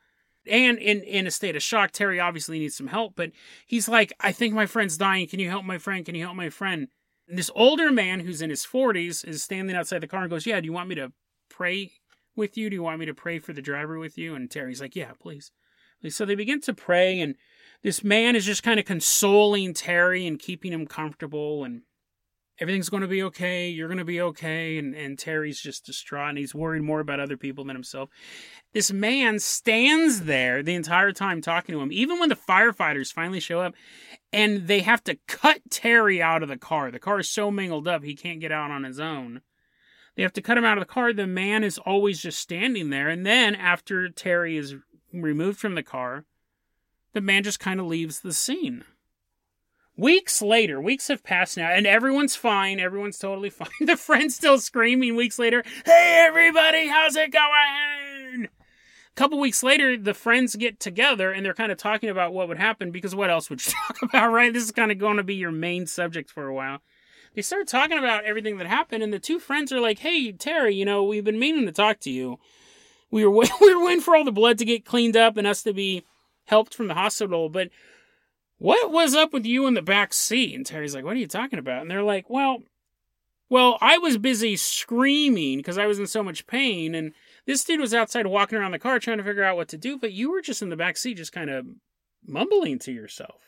And 0.47 0.79
in, 0.79 1.03
in 1.03 1.27
a 1.27 1.31
state 1.31 1.55
of 1.55 1.63
shock, 1.63 1.93
Terry 1.93 2.19
obviously 2.19 2.59
needs 2.59 2.77
some 2.77 2.89
help, 2.89 3.15
but 3.15 3.31
he's 3.67 3.89
like, 3.89 4.13
I 4.19 4.33
think 4.33 4.55
my 4.55 4.67
friend's 4.67 4.99
dying. 4.99 5.29
Can 5.29 5.39
you 5.39 5.49
help 5.49 5.65
my 5.65 5.79
friend? 5.79 6.05
Can 6.05 6.17
you 6.17 6.25
help 6.25 6.35
my 6.37 6.51
friend? 6.51 6.89
And 7.29 7.39
this 7.39 7.51
older 7.55 7.93
man 7.93 8.21
who's 8.21 8.43
in 8.43 8.51
his 8.51 8.67
40s 8.67 9.25
is 9.27 9.43
standing 9.43 9.77
outside 9.77 10.01
the 10.01 10.09
car 10.09 10.23
and 10.23 10.31
goes, 10.31 10.47
Yeah, 10.47 10.61
do 10.61 10.67
you 10.67 10.73
want 10.73 10.89
me 10.89 10.97
to 10.97 11.13
pray 11.49 11.93
with 12.35 12.57
you? 12.57 12.71
Do 12.71 12.75
you 12.75 12.83
want 12.83 12.99
me 12.99 13.07
to 13.07 13.15
pray 13.15 13.39
for 13.39 13.53
the 13.53 13.63
driver 13.63 13.99
with 13.99 14.19
you? 14.19 14.35
And 14.35 14.51
Terry's 14.51 14.81
like, 14.81 14.97
Yeah, 14.97 15.13
please. 15.21 15.53
So 16.09 16.25
they 16.25 16.35
begin 16.35 16.61
to 16.63 16.75
pray, 16.75 17.21
and 17.21 17.37
this 17.83 18.05
man 18.05 18.37
is 18.37 18.45
just 18.45 18.63
kind 18.63 18.79
of 18.79 18.87
consoling 18.87 19.75
Terry 19.75 20.27
and 20.27 20.39
keeping 20.39 20.73
him 20.73 20.87
comfortable 20.87 21.65
and 21.65 21.83
everything's 22.59 22.89
going 22.89 23.01
to 23.01 23.09
be 23.09 23.23
okay. 23.25 23.69
You're 23.69 23.89
going 23.89 23.99
to 23.99 24.05
be 24.05 24.21
okay. 24.21 24.79
And, 24.79 24.95
and 24.95 25.19
Terry's 25.19 25.61
just 25.61 25.85
distraught 25.85 26.31
and 26.31 26.39
he's 26.39 26.55
worried 26.55 26.83
more 26.83 27.01
about 27.01 27.19
other 27.19 27.37
people 27.37 27.65
than 27.65 27.75
himself. 27.75 28.09
This 28.73 28.93
man 28.93 29.41
stands 29.41 30.23
there 30.23 30.63
the 30.63 30.75
entire 30.75 31.13
time 31.13 31.41
talking 31.41 31.75
to 31.75 31.81
him, 31.81 31.91
even 31.93 32.21
when 32.21 32.29
the 32.29 32.37
firefighters 32.37 33.13
finally 33.13 33.41
show 33.41 33.61
up 33.61 33.75
and 34.33 34.69
they 34.69 34.81
have 34.81 35.03
to 35.05 35.19
cut 35.27 35.61
Terry 35.71 36.23
out 36.23 36.43
of 36.43 36.49
the 36.49 36.57
car. 36.57 36.91
The 36.91 37.01
car 37.01 37.19
is 37.19 37.29
so 37.29 37.51
mangled 37.51 37.89
up, 37.89 38.05
he 38.05 38.15
can't 38.15 38.41
get 38.41 38.53
out 38.53 38.71
on 38.71 38.85
his 38.85 39.01
own. 39.01 39.41
They 40.15 40.23
have 40.23 40.33
to 40.35 40.43
cut 40.43 40.59
him 40.59 40.65
out 40.65 40.77
of 40.79 40.83
the 40.83 40.93
car. 40.93 41.13
The 41.13 41.27
man 41.27 41.65
is 41.65 41.79
always 41.79 42.21
just 42.21 42.39
standing 42.39 42.91
there. 42.91 43.09
And 43.09 43.25
then 43.25 43.55
after 43.55 44.11
Terry 44.11 44.59
is 44.59 44.75
removed 45.13 45.59
from 45.59 45.75
the 45.75 45.83
car, 45.83 46.27
the 47.13 47.21
man 47.21 47.43
just 47.43 47.61
kind 47.61 47.81
of 47.81 47.87
leaves 47.87 48.21
the 48.21 48.33
scene. 48.33 48.85
Weeks 49.97 50.41
later, 50.41 50.81
weeks 50.81 51.09
have 51.09 51.23
passed 51.23 51.59
now, 51.59 51.71
and 51.71 51.87
everyone's 51.87 52.35
fine. 52.35 52.81
Everyone's 52.81 53.19
totally 53.19 53.51
fine. 53.51 53.69
The 53.81 53.97
friend's 53.97 54.35
still 54.35 54.59
screaming 54.59 55.17
weeks 55.17 55.39
later, 55.39 55.63
Hey, 55.85 56.25
everybody, 56.27 56.89
how's 56.89 57.15
it 57.15 57.33
going? 57.33 58.47
A 58.47 59.15
couple 59.15 59.39
weeks 59.39 59.63
later, 59.63 59.99
the 59.99 60.15
friends 60.15 60.57
get 60.57 60.81
together 60.81 61.31
and 61.31 61.45
they're 61.45 61.53
kind 61.53 61.71
of 61.71 61.77
talking 61.77 62.09
about 62.09 62.33
what 62.33 62.49
would 62.49 62.59
happen 62.59 62.91
because 62.91 63.15
what 63.15 63.29
else 63.29 63.51
would 63.51 63.65
you 63.65 63.73
talk 63.87 63.99
about, 64.03 64.33
right? 64.33 64.53
This 64.53 64.65
is 64.65 64.73
kind 64.73 64.91
of 64.91 64.99
going 64.99 65.19
to 65.19 65.23
be 65.23 65.35
your 65.35 65.53
main 65.53 65.87
subject 65.87 66.31
for 66.31 66.47
a 66.47 66.55
while. 66.55 66.79
They 67.35 67.43
start 67.43 67.69
talking 67.69 67.99
about 67.99 68.25
everything 68.25 68.59
that 68.59 68.67
happened, 68.67 69.03
and 69.03 69.13
the 69.13 69.19
two 69.19 69.39
friends 69.39 69.73
are 69.73 69.81
like, 69.81 69.99
Hey, 69.99 70.33
Terry, 70.33 70.75
you 70.75 70.87
know, 70.87 71.05
we've 71.05 71.25
been 71.25 71.39
meaning 71.39 71.67
to 71.67 71.73
talk 71.73 72.01
to 72.01 72.11
you. 72.11 72.39
We 73.11 73.27
were, 73.27 73.45
we 73.61 73.75
were 73.75 73.85
waiting 73.85 74.01
for 74.01 74.17
all 74.17 74.25
the 74.25 74.33
blood 74.33 74.57
to 74.59 74.65
get 74.65 74.87
cleaned 74.87 75.17
up 75.19 75.37
and 75.37 75.47
us 75.47 75.63
to 75.65 75.75
be 75.75 76.05
helped 76.47 76.75
from 76.75 76.89
the 76.89 76.95
hospital, 76.95 77.49
but 77.49 77.71
what 78.59 78.93
was 78.93 79.15
up 79.15 79.33
with 79.33 79.45
you 79.45 79.67
in 79.67 79.75
the 79.75 79.83
back 79.83 80.15
seat? 80.15 80.55
And 80.55 80.65
Terry's 80.65 80.95
like, 80.95 81.05
what 81.05 81.15
are 81.15 81.21
you 81.21 81.27
talking 81.27 81.59
about? 81.59 81.83
And 81.83 81.91
they're 81.91 82.03
like, 82.03 82.31
well, 82.31 82.63
well, 83.49 83.77
I 83.81 83.99
was 83.99 84.17
busy 84.17 84.57
screaming 84.57 85.59
because 85.59 85.77
I 85.77 85.87
was 85.87 85.99
in 85.99 86.07
so 86.07 86.23
much 86.23 86.47
pain, 86.47 86.95
and 86.95 87.13
this 87.45 87.65
dude 87.65 87.81
was 87.81 87.93
outside 87.93 88.27
walking 88.27 88.57
around 88.57 88.71
the 88.71 88.79
car 88.79 88.99
trying 88.99 89.19
to 89.19 89.25
figure 89.25 89.45
out 89.45 89.57
what 89.57 89.69
to 89.69 89.77
do, 89.77 89.99
but 89.99 90.13
you 90.13 90.31
were 90.31 90.41
just 90.41 90.63
in 90.63 90.71
the 90.71 90.77
back 90.77 90.97
seat, 90.97 91.19
just 91.19 91.33
kind 91.33 91.51
of 91.51 91.67
mumbling 92.27 92.79
to 92.79 92.93
yourself. 92.93 93.43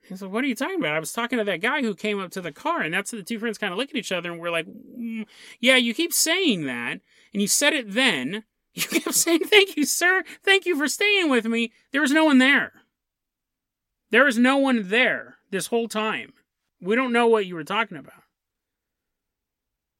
He's 0.00 0.22
like, 0.22 0.32
what 0.32 0.42
are 0.42 0.46
you 0.46 0.54
talking 0.54 0.78
about? 0.78 0.94
I 0.94 1.00
was 1.00 1.12
talking 1.12 1.36
to 1.36 1.44
that 1.44 1.60
guy 1.60 1.82
who 1.82 1.94
came 1.94 2.18
up 2.18 2.30
to 2.30 2.40
the 2.40 2.50
car, 2.50 2.80
and 2.80 2.94
that's 2.94 3.10
the 3.10 3.22
two 3.22 3.38
friends 3.38 3.58
kind 3.58 3.74
of 3.74 3.78
look 3.78 3.90
at 3.90 3.96
each 3.96 4.12
other, 4.12 4.32
and 4.32 4.40
we're 4.40 4.50
like, 4.50 4.66
mm, 4.66 5.26
yeah, 5.60 5.76
you 5.76 5.92
keep 5.92 6.14
saying 6.14 6.64
that, 6.64 7.00
and 7.34 7.42
you 7.42 7.46
said 7.46 7.74
it 7.74 7.92
then, 7.92 8.44
you 8.78 9.00
kept 9.00 9.14
saying, 9.14 9.40
Thank 9.40 9.76
you, 9.76 9.84
sir. 9.84 10.24
Thank 10.42 10.66
you 10.66 10.76
for 10.76 10.88
staying 10.88 11.30
with 11.30 11.46
me. 11.46 11.72
There 11.92 12.00
was 12.00 12.12
no 12.12 12.24
one 12.24 12.38
there. 12.38 12.72
There 14.10 14.24
was 14.24 14.38
no 14.38 14.56
one 14.56 14.88
there 14.88 15.36
this 15.50 15.66
whole 15.66 15.88
time. 15.88 16.32
We 16.80 16.94
don't 16.94 17.12
know 17.12 17.26
what 17.26 17.46
you 17.46 17.54
were 17.54 17.64
talking 17.64 17.98
about. 17.98 18.22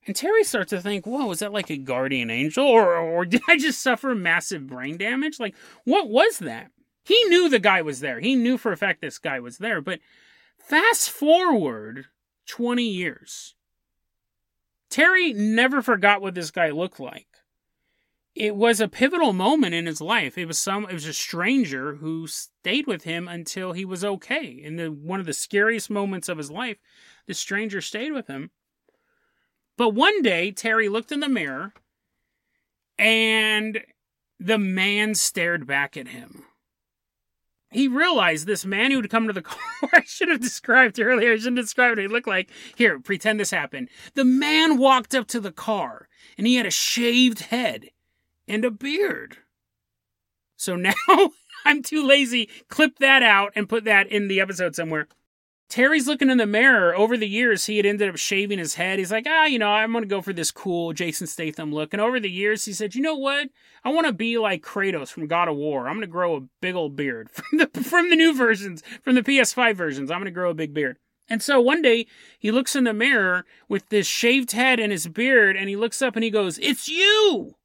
And 0.07 0.17
Terry 0.17 0.45
starts 0.45 0.71
to 0.71 0.81
think, 0.81 1.07
whoa, 1.07 1.27
was 1.27 1.41
that 1.41 1.53
like 1.53 1.69
a 1.71 1.77
guardian 1.77 2.31
angel? 2.31 2.67
Or, 2.67 2.97
or 2.97 3.27
did 3.27 3.43
I 3.47 3.59
just 3.59 3.83
suffer 3.83 4.15
massive 4.15 4.67
brain 4.67 4.97
damage? 4.97 5.39
Like, 5.39 5.55
what 5.85 6.09
was 6.09 6.39
that? 6.39 6.71
He 7.05 7.23
knew 7.25 7.49
the 7.49 7.59
guy 7.59 7.83
was 7.83 8.01
there. 8.01 8.21
He 8.21 8.35
knew 8.35 8.57
for 8.57 8.73
a 8.73 8.77
fact 8.77 9.01
this 9.01 9.19
guy 9.19 9.41
was 9.41 9.59
there. 9.59 9.81
But 9.83 10.01
fast 10.59 11.11
forward 11.11 12.07
20 12.47 12.83
years. 12.83 13.55
Terry 14.89 15.35
never 15.35 15.83
forgot 15.83 16.23
what 16.23 16.35
this 16.35 16.51
guy 16.51 16.71
looked 16.71 17.01
like 17.01 17.28
it 18.39 18.55
was 18.55 18.81
a 18.81 18.87
pivotal 18.87 19.33
moment 19.33 19.75
in 19.75 19.87
his 19.87 20.01
life. 20.01 20.39
It 20.39 20.47
was 20.47 20.61
some 20.61 20.85
it 20.85 20.93
was 20.93 21.07
a 21.07 21.13
stranger 21.13 21.97
who 21.97 22.29
stayed 22.29 22.87
with 22.87 23.03
him 23.03 23.27
until 23.27 23.73
he 23.73 23.85
was 23.85 24.05
okay. 24.05 24.45
In 24.47 24.77
the 24.77 24.93
one 24.93 25.19
of 25.19 25.27
the 25.27 25.33
scariest 25.33 25.91
moments 25.91 26.29
of 26.29 26.39
his 26.39 26.51
life, 26.51 26.79
the 27.27 27.35
stranger 27.35 27.81
stayed 27.81 28.13
with 28.13 28.29
him. 28.29 28.51
But 29.77 29.91
one 29.91 30.23
day 30.23 30.53
Terry 30.53 30.89
looked 30.89 31.11
in 31.11 31.19
the 31.19 31.29
mirror 31.29 31.73
and 32.97 33.81
the 34.39 34.59
man 34.59 35.17
stared 35.17 35.67
back 35.67 35.97
at 35.97 36.09
him. 36.09 36.45
He 37.71 37.89
realized 37.89 38.47
this 38.47 38.65
man 38.65 38.93
who 38.93 39.01
had 39.01 39.11
come 39.11 39.27
to 39.27 39.33
the 39.33 39.43
car, 39.43 39.59
I 39.93 40.05
should 40.07 40.29
have 40.29 40.41
described 40.41 41.01
earlier, 41.01 41.33
I 41.33 41.37
shouldn't 41.37 41.57
describe 41.57 41.91
what 41.91 41.99
he 41.99 42.07
looked 42.07 42.29
like. 42.29 42.51
Here, 42.77 43.01
pretend 43.01 43.41
this 43.41 43.51
happened. 43.51 43.89
The 44.15 44.25
man 44.25 44.79
walked 44.79 45.13
up 45.13 45.27
to 45.29 45.41
the 45.41 45.53
car 45.53 46.09
and 46.39 46.47
he 46.47 46.55
had 46.55 46.67
a 46.67 46.71
shaved 46.71 47.41
head 47.41 47.91
and 48.49 48.65
a 48.65 48.71
beard. 48.71 49.39
So 50.57 50.77
now 50.77 50.95
I'm 51.65 51.83
too 51.83 52.07
lazy. 52.07 52.49
Clip 52.69 52.99
that 52.99 53.23
out 53.23 53.53
and 53.55 53.69
put 53.69 53.85
that 53.85 54.09
in 54.09 54.29
the 54.29 54.41
episode 54.41 54.75
somewhere. 54.75 55.09
Terry's 55.69 56.07
looking 56.07 56.31
in 56.31 56.39
the 56.39 56.47
mirror. 56.47 56.97
Over 56.97 57.19
the 57.19 57.29
years, 57.29 57.67
he 57.67 57.77
had 57.77 57.85
ended 57.85 58.09
up 58.09 58.17
shaving 58.17 58.59
his 58.59 58.77
head. 58.77 58.99
He's 58.99 59.13
like, 59.13 59.27
ah, 59.29 59.45
you 59.45 59.59
know, 59.59 59.69
I'm 59.69 59.93
going 59.93 60.03
to 60.03 60.09
go 60.09 60.23
for 60.23 60.33
this 60.33 60.51
cool 60.51 60.95
Jason 60.95 61.27
Statham 61.27 61.75
look. 61.75 61.93
And 61.93 62.01
over 62.01 62.19
the 62.19 62.31
years, 62.31 62.65
he 62.65 62.73
said, 62.73 62.95
you 62.95 63.03
know 63.03 63.17
what? 63.17 63.49
I 63.85 63.91
want 63.91 64.07
to 64.07 64.13
be 64.15 64.39
like 64.39 64.63
Kratos 64.63 65.11
from 65.11 65.27
God 65.27 65.49
of 65.49 65.57
War. 65.57 65.87
I'm 65.87 65.97
going 65.97 66.07
to 66.07 66.07
grow 66.07 66.37
a 66.37 66.49
big 66.63 66.75
old 66.75 66.97
beard 66.97 67.31
from 67.31 67.59
the 67.59 67.67
from 67.83 68.09
the 68.09 68.17
new 68.17 68.35
versions, 68.35 68.83
from 69.03 69.15
the 69.15 69.23
PS5 69.23 69.77
versions. 69.77 70.11
I'm 70.11 70.19
going 70.19 70.25
to 70.25 70.31
grow 70.31 70.51
a 70.51 70.55
big 70.55 70.73
beard. 70.73 70.97
And 71.29 71.43
so 71.43 71.61
one 71.61 71.83
day 71.83 72.07
he 72.39 72.51
looks 72.51 72.75
in 72.75 72.85
the 72.85 72.95
mirror 72.95 73.45
with 73.69 73.91
this 73.91 74.07
shaved 74.07 74.53
head 74.53 74.81
and 74.81 74.91
his 74.91 75.07
beard, 75.07 75.57
and 75.57 75.69
he 75.69 75.77
looks 75.77 76.01
up 76.01 76.17
and 76.17 76.25
he 76.25 76.31
goes, 76.31 76.59
"It's 76.61 76.89
you!" 76.89 77.58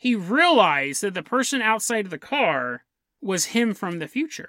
He 0.00 0.14
realized 0.14 1.02
that 1.02 1.12
the 1.12 1.22
person 1.22 1.60
outside 1.60 2.06
of 2.06 2.10
the 2.10 2.16
car 2.16 2.84
was 3.20 3.46
him 3.46 3.74
from 3.74 3.98
the 3.98 4.08
future. 4.08 4.48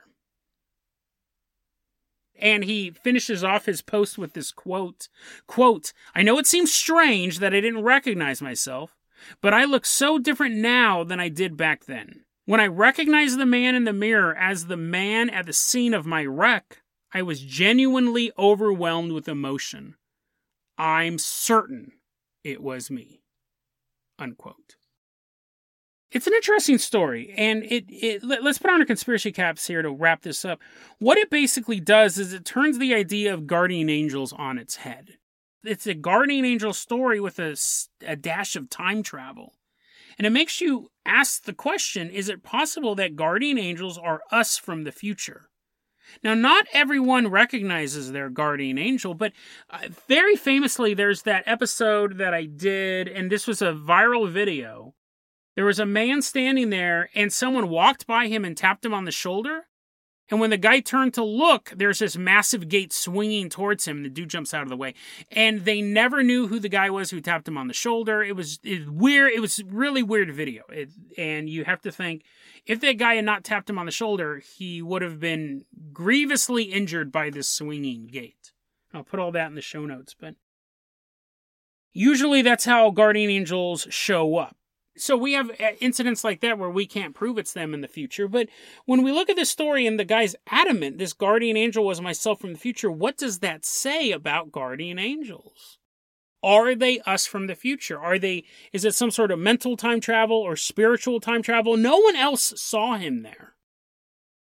And 2.39 2.63
he 2.63 2.91
finishes 2.91 3.43
off 3.43 3.65
his 3.65 3.81
post 3.81 4.17
with 4.17 4.31
this 4.31 4.53
quote, 4.53 5.09
quote, 5.47 5.91
I 6.15 6.23
know 6.23 6.39
it 6.39 6.47
seems 6.47 6.71
strange 6.71 7.39
that 7.39 7.53
I 7.53 7.59
didn't 7.59 7.83
recognize 7.83 8.41
myself, 8.41 8.95
but 9.41 9.53
I 9.53 9.65
look 9.65 9.85
so 9.85 10.17
different 10.17 10.55
now 10.55 11.03
than 11.03 11.19
I 11.19 11.27
did 11.27 11.57
back 11.57 11.83
then. 11.83 12.23
When 12.45 12.61
I 12.61 12.67
recognized 12.67 13.37
the 13.37 13.45
man 13.45 13.75
in 13.75 13.83
the 13.83 13.91
mirror 13.91 14.33
as 14.33 14.67
the 14.67 14.77
man 14.77 15.29
at 15.29 15.47
the 15.47 15.53
scene 15.53 15.93
of 15.93 16.05
my 16.05 16.23
wreck, 16.23 16.81
I 17.13 17.23
was 17.23 17.41
genuinely 17.41 18.31
overwhelmed 18.39 19.11
with 19.11 19.27
emotion. 19.27 19.95
I'm 20.77 21.19
certain 21.19 21.91
it 22.41 22.61
was 22.61 22.89
me. 22.89 23.21
Unquote. 24.17 24.77
It's 26.11 26.27
an 26.27 26.33
interesting 26.33 26.77
story, 26.77 27.33
and 27.37 27.63
it, 27.63 27.85
it 27.87 28.21
let, 28.21 28.45
us 28.45 28.57
put 28.57 28.69
on 28.69 28.81
our 28.81 28.85
conspiracy 28.85 29.31
caps 29.31 29.67
here 29.67 29.81
to 29.81 29.89
wrap 29.89 30.23
this 30.23 30.43
up. 30.43 30.59
What 30.99 31.17
it 31.17 31.29
basically 31.29 31.79
does 31.79 32.17
is 32.17 32.33
it 32.33 32.43
turns 32.43 32.77
the 32.77 32.93
idea 32.93 33.33
of 33.33 33.47
guardian 33.47 33.89
angels 33.89 34.33
on 34.33 34.57
its 34.57 34.77
head. 34.77 35.17
It's 35.63 35.87
a 35.87 35.93
guardian 35.93 36.43
angel 36.43 36.73
story 36.73 37.21
with 37.21 37.39
a, 37.39 37.55
a 38.05 38.17
dash 38.17 38.57
of 38.57 38.69
time 38.69 39.03
travel. 39.03 39.53
And 40.17 40.27
it 40.27 40.31
makes 40.31 40.59
you 40.59 40.89
ask 41.05 41.43
the 41.43 41.53
question 41.53 42.09
is 42.09 42.27
it 42.27 42.43
possible 42.43 42.93
that 42.95 43.15
guardian 43.15 43.57
angels 43.57 43.97
are 43.97 44.21
us 44.31 44.57
from 44.57 44.83
the 44.83 44.91
future? 44.91 45.49
Now, 46.21 46.33
not 46.33 46.67
everyone 46.73 47.29
recognizes 47.29 48.11
their 48.11 48.29
guardian 48.29 48.77
angel, 48.77 49.13
but 49.13 49.31
uh, 49.69 49.87
very 50.09 50.35
famously, 50.35 50.93
there's 50.93 51.21
that 51.21 51.43
episode 51.45 52.17
that 52.17 52.33
I 52.33 52.45
did, 52.45 53.07
and 53.07 53.31
this 53.31 53.47
was 53.47 53.61
a 53.61 53.71
viral 53.71 54.29
video 54.29 54.93
there 55.55 55.65
was 55.65 55.79
a 55.79 55.85
man 55.85 56.21
standing 56.21 56.69
there, 56.69 57.09
and 57.13 57.31
someone 57.31 57.69
walked 57.69 58.07
by 58.07 58.27
him 58.27 58.45
and 58.45 58.55
tapped 58.55 58.85
him 58.85 58.93
on 58.93 59.05
the 59.05 59.11
shoulder. 59.11 59.67
And 60.29 60.39
when 60.39 60.49
the 60.49 60.57
guy 60.57 60.79
turned 60.79 61.13
to 61.15 61.25
look, 61.25 61.73
there's 61.75 61.99
this 61.99 62.15
massive 62.15 62.69
gate 62.69 62.93
swinging 62.93 63.49
towards 63.49 63.85
him. 63.85 63.97
And 63.97 64.05
the 64.05 64.09
dude 64.09 64.29
jumps 64.29 64.53
out 64.53 64.63
of 64.63 64.69
the 64.69 64.77
way. 64.77 64.93
And 65.29 65.65
they 65.65 65.81
never 65.81 66.23
knew 66.23 66.47
who 66.47 66.57
the 66.57 66.69
guy 66.69 66.89
was 66.89 67.11
who 67.11 67.19
tapped 67.19 67.49
him 67.49 67.57
on 67.57 67.67
the 67.67 67.73
shoulder. 67.73 68.23
It 68.23 68.37
was, 68.37 68.57
it 68.63 68.79
was 68.79 68.89
weird. 68.89 69.33
It 69.33 69.41
was 69.41 69.61
really 69.65 70.01
weird 70.01 70.33
video. 70.33 70.63
It, 70.69 70.89
and 71.17 71.49
you 71.49 71.65
have 71.65 71.81
to 71.81 71.91
think 71.91 72.23
if 72.65 72.79
that 72.79 72.97
guy 72.97 73.15
had 73.15 73.25
not 73.25 73.43
tapped 73.43 73.69
him 73.69 73.77
on 73.77 73.85
the 73.85 73.91
shoulder, 73.91 74.41
he 74.57 74.81
would 74.81 75.01
have 75.01 75.19
been 75.19 75.65
grievously 75.91 76.63
injured 76.63 77.11
by 77.11 77.29
this 77.29 77.49
swinging 77.49 78.07
gate. 78.07 78.53
I'll 78.93 79.03
put 79.03 79.19
all 79.19 79.33
that 79.33 79.47
in 79.47 79.55
the 79.55 79.61
show 79.61 79.85
notes. 79.85 80.15
But 80.17 80.35
usually 81.91 82.41
that's 82.41 82.63
how 82.63 82.89
guardian 82.91 83.29
angels 83.29 83.85
show 83.89 84.37
up 84.37 84.55
so 84.97 85.15
we 85.15 85.33
have 85.33 85.49
uh, 85.51 85.71
incidents 85.79 86.23
like 86.23 86.41
that 86.41 86.57
where 86.57 86.69
we 86.69 86.85
can't 86.85 87.15
prove 87.15 87.37
it's 87.37 87.53
them 87.53 87.73
in 87.73 87.81
the 87.81 87.87
future. 87.87 88.27
But 88.27 88.49
when 88.85 89.03
we 89.03 89.11
look 89.11 89.29
at 89.29 89.35
this 89.35 89.49
story 89.49 89.87
and 89.87 89.99
the 89.99 90.05
guy's 90.05 90.35
adamant 90.47 90.97
this 90.97 91.13
guardian 91.13 91.57
angel 91.57 91.85
was 91.85 92.01
myself 92.01 92.41
from 92.41 92.53
the 92.53 92.59
future, 92.59 92.91
what 92.91 93.17
does 93.17 93.39
that 93.39 93.65
say 93.65 94.11
about 94.11 94.51
guardian 94.51 94.99
angels? 94.99 95.77
Are 96.43 96.75
they 96.75 96.99
us 97.01 97.25
from 97.25 97.47
the 97.47 97.55
future? 97.55 97.99
Are 97.99 98.17
they, 98.17 98.45
is 98.73 98.83
it 98.83 98.95
some 98.95 99.11
sort 99.11 99.31
of 99.31 99.39
mental 99.39 99.77
time 99.77 100.01
travel 100.01 100.37
or 100.37 100.55
spiritual 100.55 101.19
time 101.19 101.41
travel? 101.43 101.77
No 101.77 101.97
one 101.99 102.15
else 102.15 102.53
saw 102.59 102.95
him 102.97 103.21
there. 103.21 103.53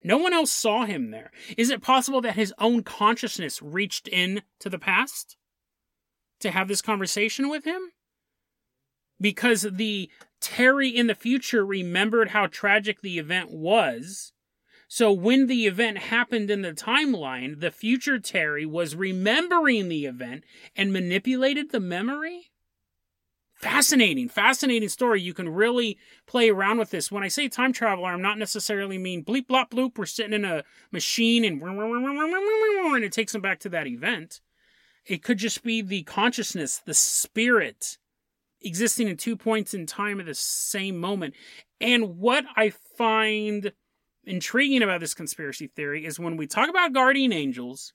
No 0.03 0.17
one 0.17 0.33
else 0.33 0.51
saw 0.51 0.87
him 0.87 1.11
there. 1.11 1.31
Is 1.59 1.69
it 1.69 1.83
possible 1.83 2.23
that 2.23 2.37
his 2.37 2.55
own 2.59 2.83
consciousness 2.83 3.61
reached 3.61 4.09
in 4.09 4.43
to 4.61 4.71
the 4.71 4.79
past 4.79 5.37
to 6.41 6.51
have 6.51 6.69
this 6.69 6.81
conversation 6.81 7.51
with 7.51 7.65
him? 7.65 7.93
Because 9.21 9.67
the 9.71 10.11
Terry 10.41 10.89
in 10.89 11.07
the 11.07 11.15
future 11.15 11.65
remembered 11.65 12.31
how 12.31 12.47
tragic 12.47 13.01
the 13.01 13.19
event 13.19 13.51
was. 13.51 14.33
So 14.89 15.13
when 15.13 15.47
the 15.47 15.67
event 15.67 15.99
happened 15.99 16.51
in 16.51 16.63
the 16.63 16.73
timeline, 16.73 17.61
the 17.61 17.71
future 17.71 18.19
Terry 18.19 18.67
was 18.67 18.97
remembering 18.97 19.89
the 19.89 20.07
event 20.07 20.43
and 20.75 20.93
manipulated 20.93 21.71
the 21.71 21.79
memory? 21.79 22.51
Fascinating, 23.55 24.29
fascinating 24.29 24.89
story. 24.89 25.21
You 25.21 25.33
can 25.33 25.49
really 25.49 25.97
play 26.27 26.49
around 26.49 26.79
with 26.79 26.91
this. 26.91 27.13
When 27.13 27.23
I 27.23 27.29
say 27.29 27.47
time 27.47 27.73
traveler, 27.73 28.09
I'm 28.09 28.23
not 28.23 28.39
necessarily 28.39 28.99
mean 28.99 29.25
bleep 29.25 29.47
blop 29.47 29.71
bloop. 29.71 29.97
We're 29.97 30.07
sitting 30.07 30.33
in 30.33 30.45
a 30.45 30.65
machine 30.91 31.45
and 31.45 31.63
and 31.63 33.05
it 33.05 33.13
takes 33.13 33.33
them 33.33 33.43
back 33.43 33.61
to 33.61 33.69
that 33.69 33.87
event. 33.87 34.41
It 35.07 35.23
could 35.23 35.39
just 35.39 35.63
be 35.63 35.83
the 35.83 36.03
consciousness, 36.03 36.79
the 36.79 36.95
spirit 36.95 37.99
existing 38.63 39.09
in 39.09 39.17
two 39.17 39.37
points 39.37 39.75
in 39.75 39.87
time 39.87 40.21
at 40.21 40.27
the 40.27 40.35
same 40.35 40.99
moment. 40.99 41.35
And 41.81 42.19
what 42.19 42.45
I 42.57 42.71
find 42.71 43.73
intriguing 44.25 44.83
about 44.83 45.01
this 45.01 45.15
conspiracy 45.15 45.67
theory 45.67 46.05
is 46.05 46.19
when 46.19 46.37
we 46.37 46.47
talk 46.47 46.69
about 46.69 46.93
guardian 46.93 47.33
angels, 47.33 47.93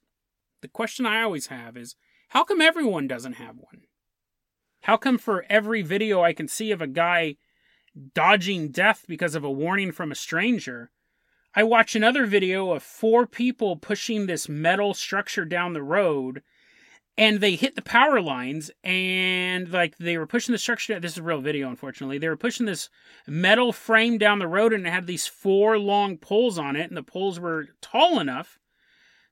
the 0.62 0.67
question 0.67 1.06
I 1.06 1.21
always 1.21 1.47
have 1.47 1.78
is 1.78 1.95
how 2.30 2.43
come 2.43 2.62
everyone 2.62 3.08
doesn't 3.08 3.34
have 3.34 3.58
one? 3.58 3.82
How 4.82 4.97
come 4.97 5.17
for 5.17 5.45
every 5.49 5.82
video 5.82 6.21
I 6.21 6.34
can 6.34 6.47
see 6.47 6.71
of 6.71 6.82
a 6.82 6.88
guy 6.88 7.38
dodging 8.13 8.69
death 8.69 9.06
because 9.08 9.36
of 9.36 9.43
a 9.43 9.51
warning 9.51 9.91
from 9.91 10.12
a 10.12 10.15
stranger, 10.15 10.91
I 11.56 11.63
watch 11.63 11.95
another 11.95 12.25
video 12.25 12.71
of 12.71 12.84
four 12.84 13.25
people 13.25 13.78
pushing 13.78 14.25
this 14.25 14.49
metal 14.49 14.93
structure 14.93 15.45
down 15.45 15.73
the 15.73 15.82
road 15.82 16.43
and 17.17 17.39
they 17.39 17.56
hit 17.56 17.75
the 17.75 17.82
power 17.82 18.19
lines 18.21 18.71
and 18.84 19.71
like 19.71 19.97
they 19.97 20.17
were 20.17 20.28
pushing 20.28 20.51
the 20.51 20.60
structure 20.60 20.99
this 20.99 21.13
is 21.13 21.17
a 21.17 21.23
real 21.23 21.41
video 21.41 21.69
unfortunately. 21.69 22.17
They 22.17 22.30
were 22.30 22.38
pushing 22.38 22.65
this 22.65 22.89
metal 23.28 23.71
frame 23.71 24.17
down 24.17 24.39
the 24.39 24.47
road 24.47 24.73
and 24.73 24.86
it 24.86 24.91
had 24.91 25.08
these 25.08 25.28
four 25.28 25.80
long 25.80 26.17
poles 26.17 26.58
on 26.58 26.75
it 26.75 26.89
and 26.89 26.97
the 26.97 27.04
poles 27.04 27.39
were 27.39 27.67
tall 27.82 28.19
enough 28.19 28.60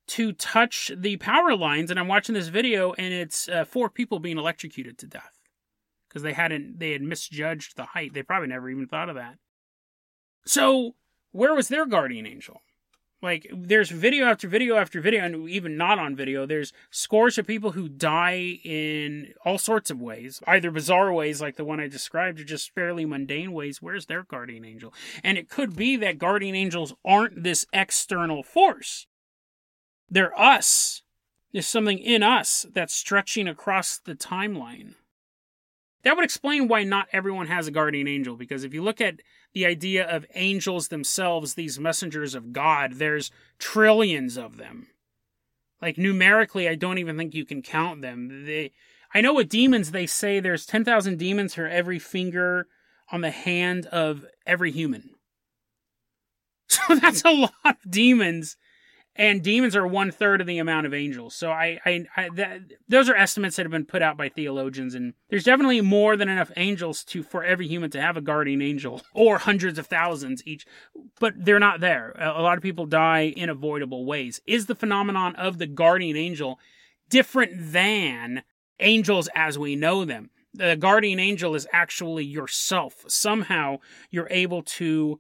to 0.05 0.33
touch 0.33 0.91
the 0.95 1.17
power 1.17 1.55
lines. 1.55 1.91
And 1.91 1.99
i'm 1.99 2.07
watching 2.07 2.35
this 2.35 2.47
video 2.47 2.93
and 2.93 3.13
it's 3.13 3.49
uh, 3.49 3.65
four 3.65 3.89
people 3.89 4.19
being 4.19 4.37
electrocuted 4.37 4.97
to 4.99 5.07
death 5.07 5.39
because 6.07 6.23
they 6.23 6.33
hadn't 6.33 6.79
they 6.79 6.91
had 6.91 7.01
misjudged 7.01 7.75
the 7.75 7.85
height. 7.85 8.13
They 8.13 8.23
probably 8.23 8.49
never 8.49 8.69
even 8.69 8.87
thought 8.87 9.09
of 9.09 9.15
that. 9.15 9.35
So 10.45 10.95
where 11.31 11.55
was 11.55 11.67
their 11.67 11.85
guardian 11.85 12.27
angel 12.27 12.61
like 13.23 13.49
there's 13.51 13.89
video 13.89 14.25
after 14.25 14.49
video 14.49 14.75
after 14.75 14.99
video, 14.99 15.23
and 15.23 15.49
even 15.49 15.77
not 15.77 15.97
on 15.97 16.15
video, 16.15 16.45
there's 16.45 16.73
scores 16.91 17.37
of 17.37 17.47
people 17.47 17.71
who 17.71 17.87
die 17.87 18.59
in 18.65 19.33
all 19.45 19.57
sorts 19.57 19.89
of 19.89 20.01
ways, 20.01 20.43
either 20.45 20.69
bizarre 20.69 21.11
ways 21.13 21.41
like 21.41 21.55
the 21.55 21.63
one 21.63 21.79
I 21.79 21.87
described, 21.87 22.41
or 22.41 22.43
just 22.43 22.75
fairly 22.75 23.05
mundane 23.05 23.53
ways. 23.53 23.81
Where's 23.81 24.07
their 24.07 24.23
guardian 24.23 24.65
angel? 24.65 24.93
And 25.23 25.37
it 25.37 25.49
could 25.49 25.75
be 25.75 25.95
that 25.95 26.19
guardian 26.19 26.53
angels 26.53 26.93
aren't 27.05 27.43
this 27.43 27.65
external 27.71 28.43
force. 28.43 29.07
They're 30.09 30.37
us. 30.39 31.01
There's 31.53 31.65
something 31.65 31.99
in 31.99 32.23
us 32.23 32.65
that's 32.73 32.93
stretching 32.93 33.47
across 33.47 33.99
the 34.03 34.15
timeline. 34.15 34.95
That 36.03 36.17
would 36.17 36.25
explain 36.25 36.67
why 36.67 36.83
not 36.83 37.07
everyone 37.13 37.47
has 37.47 37.67
a 37.67 37.71
guardian 37.71 38.09
angel, 38.09 38.35
because 38.35 38.65
if 38.65 38.73
you 38.73 38.83
look 38.83 38.99
at 38.99 39.21
the 39.53 39.65
idea 39.65 40.05
of 40.05 40.25
angels 40.33 40.87
themselves, 40.87 41.53
these 41.53 41.79
messengers 41.79 42.35
of 42.35 42.53
God, 42.53 42.93
there's 42.93 43.31
trillions 43.59 44.37
of 44.37 44.57
them. 44.57 44.87
Like 45.81 45.97
numerically, 45.97 46.67
I 46.67 46.75
don't 46.75 46.97
even 46.97 47.17
think 47.17 47.33
you 47.33 47.45
can 47.45 47.61
count 47.61 48.01
them. 48.01 48.45
They, 48.45 48.71
I 49.13 49.21
know 49.21 49.33
with 49.33 49.49
demons, 49.49 49.91
they 49.91 50.07
say 50.07 50.39
there's 50.39 50.65
10,000 50.65 51.17
demons 51.17 51.53
for 51.53 51.67
every 51.67 51.99
finger 51.99 52.67
on 53.11 53.21
the 53.21 53.31
hand 53.31 53.85
of 53.87 54.25
every 54.45 54.71
human. 54.71 55.09
So 56.69 56.95
that's 56.95 57.23
a 57.23 57.29
lot 57.29 57.53
of 57.65 57.75
demons 57.87 58.57
and 59.15 59.43
demons 59.43 59.75
are 59.75 59.85
one 59.85 60.11
third 60.11 60.41
of 60.41 60.47
the 60.47 60.57
amount 60.57 60.87
of 60.87 60.93
angels. 60.93 61.35
So 61.35 61.51
I, 61.51 61.79
I, 61.85 62.05
I 62.17 62.29
that, 62.35 62.61
those 62.87 63.09
are 63.09 63.15
estimates 63.15 63.55
that 63.55 63.63
have 63.63 63.71
been 63.71 63.85
put 63.85 64.01
out 64.01 64.17
by 64.17 64.29
theologians, 64.29 64.95
and 64.95 65.13
there's 65.29 65.43
definitely 65.43 65.81
more 65.81 66.17
than 66.17 66.29
enough 66.29 66.51
angels 66.57 67.03
to 67.05 67.21
for 67.21 67.43
every 67.43 67.67
human 67.67 67.91
to 67.91 68.01
have 68.01 68.17
a 68.17 68.21
guardian 68.21 68.61
angel, 68.61 69.01
or 69.13 69.37
hundreds 69.37 69.77
of 69.77 69.87
thousands 69.87 70.41
each. 70.45 70.65
But 71.19 71.33
they're 71.37 71.59
not 71.59 71.79
there. 71.79 72.15
A 72.19 72.41
lot 72.41 72.57
of 72.57 72.63
people 72.63 72.85
die 72.85 73.33
in 73.35 73.49
avoidable 73.49 74.05
ways. 74.05 74.41
Is 74.47 74.65
the 74.65 74.75
phenomenon 74.75 75.35
of 75.35 75.59
the 75.59 75.67
guardian 75.67 76.17
angel 76.17 76.59
different 77.09 77.71
than 77.71 78.43
angels 78.79 79.29
as 79.35 79.59
we 79.59 79.75
know 79.75 80.05
them? 80.05 80.31
The 80.55 80.75
guardian 80.75 81.19
angel 81.19 81.55
is 81.55 81.67
actually 81.71 82.25
yourself. 82.25 83.05
Somehow 83.07 83.77
you're 84.11 84.27
able 84.29 84.61
to 84.63 85.19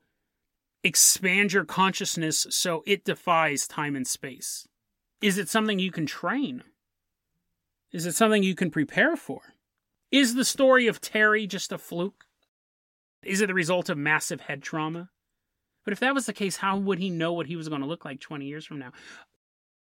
expand 0.83 1.53
your 1.53 1.65
consciousness 1.65 2.45
so 2.49 2.83
it 2.85 3.05
defies 3.05 3.67
time 3.67 3.95
and 3.95 4.07
space? 4.07 4.67
Is 5.21 5.37
it 5.37 5.49
something 5.49 5.79
you 5.79 5.91
can 5.91 6.05
train? 6.05 6.63
Is 7.91 8.05
it 8.05 8.13
something 8.13 8.43
you 8.43 8.55
can 8.55 8.71
prepare 8.71 9.15
for? 9.15 9.41
Is 10.11 10.35
the 10.35 10.45
story 10.45 10.87
of 10.87 10.99
Terry 10.99 11.47
just 11.47 11.71
a 11.71 11.77
fluke? 11.77 12.25
Is 13.23 13.41
it 13.41 13.47
the 13.47 13.53
result 13.53 13.89
of 13.89 13.97
massive 13.97 14.41
head 14.41 14.61
trauma? 14.61 15.09
But 15.85 15.93
if 15.93 15.99
that 15.99 16.13
was 16.13 16.25
the 16.25 16.33
case, 16.33 16.57
how 16.57 16.77
would 16.77 16.99
he 16.99 17.09
know 17.09 17.33
what 17.33 17.47
he 17.47 17.55
was 17.55 17.69
going 17.69 17.81
to 17.81 17.87
look 17.87 18.05
like 18.05 18.19
20 18.19 18.45
years 18.45 18.65
from 18.65 18.79
now? 18.79 18.91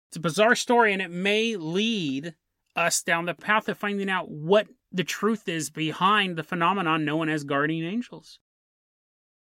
It's 0.10 0.18
a 0.18 0.22
bizarre 0.22 0.56
story, 0.56 0.92
and 0.94 1.02
it 1.02 1.12
may 1.12 1.56
lead 1.56 2.36
us 2.76 3.02
down 3.02 3.26
the 3.26 3.34
path 3.34 3.70
of 3.70 3.78
finding 3.78 4.10
out 4.10 4.30
what 4.30 4.68
the 4.92 5.04
truth 5.04 5.48
is 5.48 5.70
behind 5.70 6.36
the 6.36 6.44
phenomenon 6.44 7.06
known 7.06 7.30
as 7.30 7.44
guardian 7.44 7.86
angels. 7.86 8.40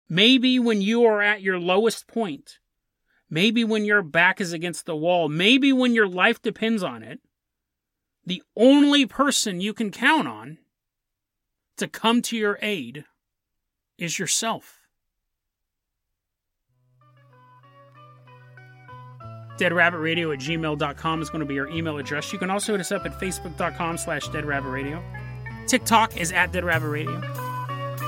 Maybe 0.08 0.58
when 0.58 0.82
you 0.82 1.04
are 1.04 1.22
at 1.22 1.42
your 1.42 1.58
lowest 1.58 2.06
point, 2.06 2.58
maybe 3.30 3.64
when 3.64 3.84
your 3.84 4.02
back 4.02 4.40
is 4.40 4.52
against 4.52 4.86
the 4.86 4.96
wall, 4.96 5.28
maybe 5.28 5.72
when 5.72 5.94
your 5.94 6.08
life 6.08 6.40
depends 6.42 6.82
on 6.82 7.02
it, 7.02 7.20
the 8.26 8.42
only 8.56 9.06
person 9.06 9.60
you 9.60 9.74
can 9.74 9.90
count 9.90 10.28
on 10.28 10.58
to 11.76 11.88
come 11.88 12.22
to 12.22 12.36
your 12.36 12.58
aid 12.62 13.04
is 13.98 14.18
yourself. 14.18 14.80
deadrabbitradio 19.58 20.34
at 20.34 20.40
gmail.com 20.40 21.22
is 21.22 21.30
going 21.30 21.40
to 21.40 21.46
be 21.46 21.54
your 21.54 21.68
email 21.68 21.98
address. 21.98 22.32
You 22.32 22.38
can 22.38 22.50
also 22.50 22.72
hit 22.72 22.80
us 22.80 22.92
up 22.92 23.06
at 23.06 23.18
facebook.com 23.20 23.98
slash 23.98 24.26
deadrabbitradio. 24.28 25.02
TikTok 25.68 26.16
is 26.16 26.32
at 26.32 26.52
Dead 26.52 26.64
Rabbit 26.64 26.88
Radio. 26.88 27.53